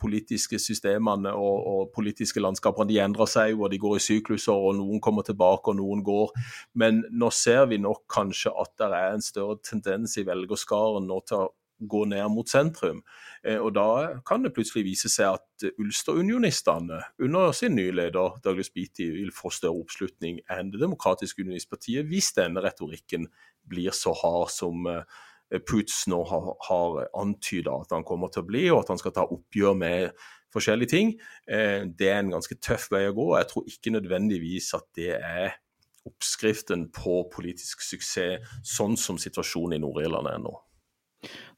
politiske 0.00 0.58
systemene 0.58 1.30
og, 1.38 1.66
og, 1.70 1.82
politiske 1.94 2.42
landskapene 2.42 2.88
de 2.90 2.98
endrer 3.04 3.30
seg 3.30 3.54
og 3.60 3.70
de 3.70 3.78
går 3.82 3.98
i 3.98 4.02
sykluser, 4.02 4.52
og 4.52 4.78
noen 4.78 5.00
kommer 5.04 5.26
tilbake 5.26 5.70
og 5.70 5.78
noen 5.78 6.02
går. 6.06 6.32
Men 6.78 7.04
nå 7.10 7.30
ser 7.30 7.68
vi 7.70 7.78
nok 7.78 8.04
kanskje 8.10 8.54
at 8.58 8.74
det 8.80 8.90
er 8.90 9.16
en 9.16 9.24
større 9.24 9.60
tendens 9.62 10.18
i 10.18 10.26
velgerskaren 10.26 11.06
nå 11.06 11.20
til 11.28 11.44
å 11.44 11.50
gå 11.88 12.04
ned 12.06 12.28
mot 12.30 12.48
sentrum. 12.48 13.02
Eh, 13.42 13.58
og 13.58 13.74
Da 13.74 14.20
kan 14.26 14.42
det 14.42 14.54
plutselig 14.54 14.84
vise 14.86 15.10
seg 15.10 15.38
at 15.38 15.66
Ulster-unionistene 15.78 17.00
under 17.22 17.52
sin 17.52 17.76
nye 17.76 17.92
leder 17.94 18.38
Douglas 18.44 18.70
Beatty 18.70 19.10
vil 19.16 19.32
få 19.34 19.50
større 19.50 19.82
oppslutning 19.82 20.40
enn 20.50 20.70
Det 20.70 20.80
demokratiske 20.80 21.42
unionistpartiet, 21.42 22.06
hvis 22.06 22.32
denne 22.38 22.62
retorikken 22.62 23.28
blir 23.68 23.90
så 23.90 24.14
hard 24.14 24.50
som 24.50 24.86
eh, 24.86 25.02
Poots 25.68 26.06
nå 26.08 26.22
har, 26.28 26.52
har 26.68 27.02
antyda 27.20 27.74
at 27.82 27.92
han 27.92 28.06
kommer 28.08 28.32
til 28.32 28.44
å 28.44 28.48
bli, 28.48 28.62
og 28.72 28.82
at 28.82 28.94
han 28.94 29.00
skal 29.02 29.14
ta 29.16 29.26
oppgjør 29.26 29.76
med 29.76 30.22
forskjellige 30.52 30.92
ting. 30.92 31.14
Eh, 31.48 31.84
det 31.88 32.08
er 32.08 32.22
en 32.22 32.32
ganske 32.36 32.56
tøff 32.60 32.88
vei 32.92 33.04
å 33.08 33.16
gå. 33.16 33.28
Jeg 33.38 33.50
tror 33.52 33.68
ikke 33.68 33.94
nødvendigvis 33.96 34.72
at 34.78 34.88
det 34.98 35.14
er 35.18 35.56
oppskriften 36.08 36.88
på 36.94 37.22
politisk 37.32 37.84
suksess, 37.84 38.42
sånn 38.66 38.96
som 38.98 39.20
situasjonen 39.20 39.78
i 39.78 39.82
Nord-Irland 39.82 40.30
er 40.32 40.40
nå. 40.42 40.54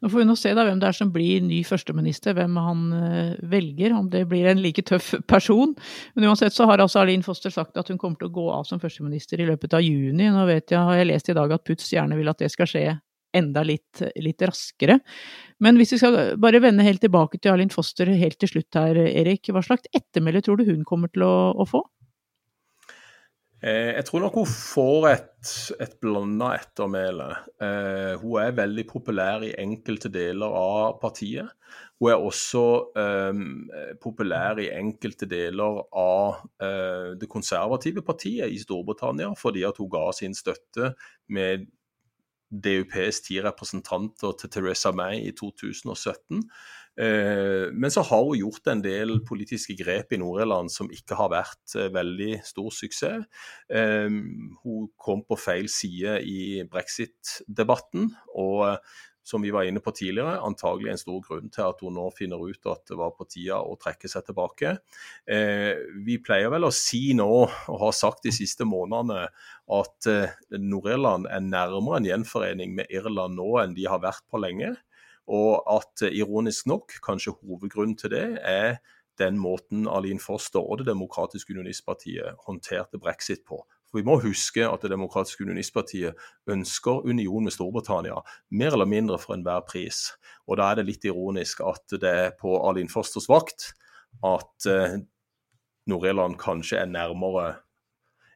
Nå 0.05 0.11
får 0.13 0.21
vi 0.21 0.25
nå 0.29 0.35
se 0.37 0.51
da 0.53 0.67
hvem 0.67 0.81
det 0.83 0.91
er 0.91 0.97
som 0.99 1.09
blir 1.13 1.41
ny 1.41 1.63
førsteminister, 1.65 2.35
hvem 2.37 2.59
han 2.61 2.83
uh, 2.93 3.31
velger, 3.49 3.95
om 3.97 4.11
det 4.13 4.27
blir 4.29 4.51
en 4.51 4.61
like 4.61 4.85
tøff 4.85 5.15
person. 5.31 5.73
Men 6.13 6.29
uansett 6.29 6.53
så 6.53 6.67
har 6.69 6.83
altså 6.85 7.01
Arlene 7.01 7.25
Foster 7.25 7.55
sagt 7.55 7.81
at 7.81 7.89
hun 7.89 7.97
kommer 8.01 8.21
til 8.21 8.29
å 8.29 8.35
gå 8.35 8.45
av 8.53 8.69
som 8.69 8.83
førsteminister 8.83 9.41
i 9.41 9.49
løpet 9.49 9.79
av 9.79 9.85
juni. 9.85 10.29
Nå 10.29 10.45
vet 10.51 10.75
jeg, 10.75 10.83
har 10.85 11.01
jeg 11.01 11.09
lest 11.09 11.33
i 11.33 11.39
dag 11.39 11.57
at 11.57 11.65
Putz 11.65 11.89
gjerne 11.95 12.21
vil 12.21 12.29
at 12.29 12.45
det 12.45 12.53
skal 12.53 12.69
skje 12.69 12.85
enda 13.35 13.65
litt, 13.67 14.03
litt, 14.23 14.43
raskere. 14.47 14.99
Men 15.65 15.79
hvis 15.81 15.95
vi 15.95 16.01
skal 16.03 16.19
bare 16.41 16.63
vende 16.65 16.87
helt 16.87 17.03
tilbake 17.05 17.41
til 17.41 17.55
Arlind 17.55 17.75
Foster 17.75 18.11
helt 18.11 18.39
til 18.41 18.55
slutt 18.55 18.79
her, 18.79 19.01
Erik. 19.09 19.51
Hva 19.53 19.65
slags 19.65 19.91
ettermelde 19.95 20.45
tror 20.45 20.61
du 20.61 20.69
hun 20.69 20.87
kommer 20.89 21.13
til 21.13 21.27
å, 21.27 21.35
å 21.59 21.69
få? 21.69 21.85
Eh, 23.65 23.95
jeg 23.97 24.05
tror 24.09 24.27
nok 24.27 24.35
hun 24.43 24.51
får 24.51 25.07
et, 25.09 25.53
et 25.81 25.95
blanda 26.03 26.51
ettermæle. 26.59 27.29
Eh, 27.65 28.13
hun 28.21 28.37
er 28.43 28.57
veldig 28.59 28.85
populær 28.91 29.47
i 29.47 29.55
enkelte 29.63 30.11
deler 30.13 30.53
av 30.59 30.99
partiet. 31.01 31.49
Hun 32.03 32.11
er 32.13 32.21
også 32.21 32.65
eh, 33.01 33.41
populær 34.03 34.61
i 34.61 34.69
enkelte 34.75 35.29
deler 35.31 35.81
av 35.97 36.43
eh, 36.61 37.15
det 37.17 37.31
konservative 37.31 38.05
partiet 38.05 38.53
i 38.53 38.61
Storbritannia, 38.61 39.31
fordi 39.39 39.65
at 39.65 39.81
hun 39.81 39.89
ga 39.93 40.11
sin 40.13 40.37
støtte 40.37 40.93
med 41.33 41.65
DUPs 42.55 43.25
ti 43.27 43.41
representanter 43.43 44.37
til 44.39 44.53
Teresa 44.53 44.93
May 44.95 45.25
i 45.27 45.35
2017. 45.35 46.45
Eh, 46.95 47.73
men 47.75 47.91
så 47.91 48.05
har 48.07 48.23
hun 48.23 48.39
gjort 48.39 48.69
en 48.71 48.83
del 48.85 49.17
politiske 49.27 49.75
grep 49.81 50.13
i 50.15 50.19
Nord-Irland 50.23 50.71
som 50.71 50.93
ikke 50.95 51.19
har 51.19 51.33
vært 51.33 51.75
eh, 51.75 51.91
veldig 51.95 52.37
stor 52.47 52.71
suksess. 52.75 53.25
Eh, 53.67 54.21
hun 54.63 54.87
kom 54.95 55.25
på 55.27 55.39
feil 55.41 55.67
side 55.73 56.21
i 56.23 56.63
brexit-debatten. 56.71 58.13
og 58.35 58.79
som 59.25 59.43
vi 59.43 59.51
var 59.51 59.65
inne 59.65 59.81
på 59.81 59.93
tidligere, 59.97 60.37
antagelig 60.45 60.91
en 60.93 61.01
stor 61.01 61.21
grunn 61.25 61.49
til 61.53 61.65
at 61.65 61.81
hun 61.81 61.97
nå 61.97 62.05
finner 62.13 62.43
ut 62.45 62.69
at 62.69 62.83
det 62.91 62.99
var 63.01 63.15
på 63.17 63.25
tida 63.25 63.63
å 63.65 63.77
trekke 63.81 64.11
seg 64.11 64.27
tilbake. 64.27 64.75
Eh, 65.25 65.81
vi 66.05 66.19
pleier 66.21 66.53
vel 66.53 66.69
å 66.69 66.73
si 66.75 67.15
nå, 67.17 67.29
og 67.73 67.79
har 67.81 67.95
sagt 67.97 68.27
de 68.29 68.35
siste 68.37 68.67
månedene, 68.69 69.31
at 69.81 70.11
eh, 70.13 70.35
Nord-Irland 70.61 71.31
er 71.33 71.47
nærmere 71.47 72.03
en 72.03 72.11
gjenforening 72.11 72.77
med 72.77 72.93
Irland 72.93 73.41
nå 73.41 73.49
enn 73.63 73.77
de 73.79 73.89
har 73.89 74.05
vært 74.05 74.27
på 74.29 74.43
lenge. 74.45 74.75
Og 75.33 75.65
at 75.73 76.05
eh, 76.05 76.19
ironisk 76.21 76.69
nok, 76.69 76.99
kanskje 77.05 77.33
hovedgrunnen 77.41 77.97
til 77.97 78.13
det, 78.13 78.27
er 78.45 78.77
den 79.19 79.39
måten 79.41 79.89
Aline 79.89 80.21
Foster 80.21 80.61
og 80.61 80.83
Det 80.83 80.91
demokratiske 80.91 81.55
unionistpartiet 81.55 82.45
håndterte 82.45 83.01
brexit 83.01 83.45
på. 83.49 83.63
For 83.95 84.03
Vi 84.03 84.09
må 84.11 84.17
huske 84.19 84.65
at 84.67 84.83
Det 84.83 84.91
demokratiske 84.91 85.45
unionistpartiet 85.47 86.19
ønsker 86.51 87.07
union 87.07 87.45
med 87.45 87.53
Storbritannia, 87.55 88.17
mer 88.51 88.73
eller 88.75 88.91
mindre 88.91 89.21
for 89.23 89.37
enhver 89.37 89.63
pris. 89.71 90.11
Og 90.49 90.59
Da 90.59 90.73
er 90.73 90.75
det 90.75 90.89
litt 90.89 91.05
ironisk 91.05 91.61
at 91.61 91.87
det 92.03 92.11
er 92.11 92.33
på 92.35 92.59
Alin 92.69 92.91
Fosters 92.91 93.29
vakt 93.31 93.71
at 94.25 94.67
eh, 94.67 94.99
Nord-Irland 95.87 96.35
kanskje 96.43 96.81
er 96.81 96.91
nærmere 96.91 97.55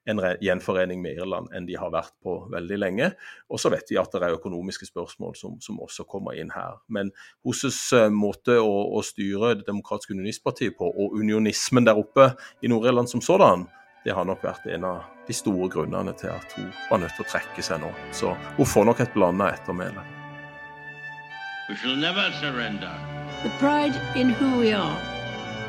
en 0.07 0.21
gjenforening 0.41 1.03
med 1.03 1.19
Irland 1.19 1.51
enn 1.53 1.67
de 1.67 1.75
har 1.77 1.91
vært 1.91 2.15
på 2.23 2.37
veldig 2.53 2.79
lenge. 2.79 3.11
Og 3.51 3.59
så 3.59 3.73
vet 3.75 3.91
vi 3.91 3.99
at 3.99 4.15
det 4.15 4.23
er 4.23 4.37
økonomiske 4.39 4.87
spørsmål 4.87 5.35
som, 5.37 5.59
som 5.61 5.81
også 5.83 6.07
kommer 6.09 6.39
inn 6.39 6.55
her. 6.55 6.79
Men 6.87 7.11
Hoses 7.45 7.81
uh, 7.93 8.07
måte 8.15 8.61
å, 8.63 8.77
å, 8.95 9.03
styre 9.03 9.57
Det 9.59 9.67
demokratiske 9.67 10.15
unionistpartiet 10.15 10.79
på, 10.79 10.87
og 10.87 11.19
unionismen 11.19 11.85
der 11.89 11.99
oppe 11.99 12.31
i 12.63 12.71
Nord-Irland 12.71 13.11
som 13.11 13.25
sådan, 13.25 13.67
det 14.09 14.15
har 14.17 14.25
nok 14.25 14.41
vært 14.41 14.65
en 14.73 14.85
av 14.89 15.01
de 15.29 15.35
store 15.37 15.67
grunnene 15.69 16.15
til 16.17 16.31
at 16.33 16.55
hun 16.57 16.71
var 16.89 17.03
nødt 17.03 17.13
til 17.19 17.27
å 17.27 17.29
trekke 17.29 17.65
seg 17.67 17.83
nå. 17.83 17.91
Så 18.17 18.31
hun 18.57 18.69
får 18.73 18.87
nok 18.89 19.03
et 19.05 19.11
blanda 19.13 19.51
ettermæle. 19.53 20.01
We 21.69 21.77
shall 21.77 21.97
never 22.01 22.31
surrender. 22.41 22.95
The 23.43 23.53
pride 23.61 24.01
in 24.17 24.31
who 24.31 24.49
we 24.63 24.73
are 24.73 24.97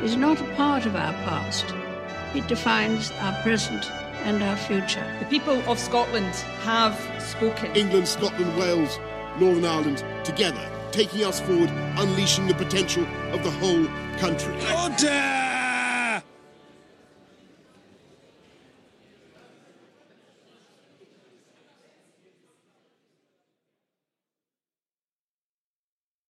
is 0.02 0.16
not 0.16 0.40
a 0.40 0.48
part 0.56 0.86
of 0.86 0.96
our 0.96 1.12
past. 1.28 1.76
It 2.34 2.48
defines 2.48 3.12
our 3.20 3.36
present 3.44 3.92
and 4.24 4.42
our 4.42 4.56
future. 4.56 5.04
The 5.20 5.28
people 5.28 5.60
of 5.68 5.78
Scotland 5.78 6.34
have 6.64 6.96
spoken. 7.20 7.76
England, 7.76 8.08
Scotland, 8.08 8.56
Wales, 8.58 9.00
Northern 9.38 9.66
Ireland, 9.66 10.06
together, 10.24 10.64
taking 10.94 11.26
us 11.26 11.42
forward, 11.42 11.72
unleashing 12.00 12.48
the 12.48 12.56
potential 12.56 13.04
of 13.34 13.44
the 13.44 13.52
whole 13.60 13.86
country. 14.18 14.56
Order! 14.72 15.49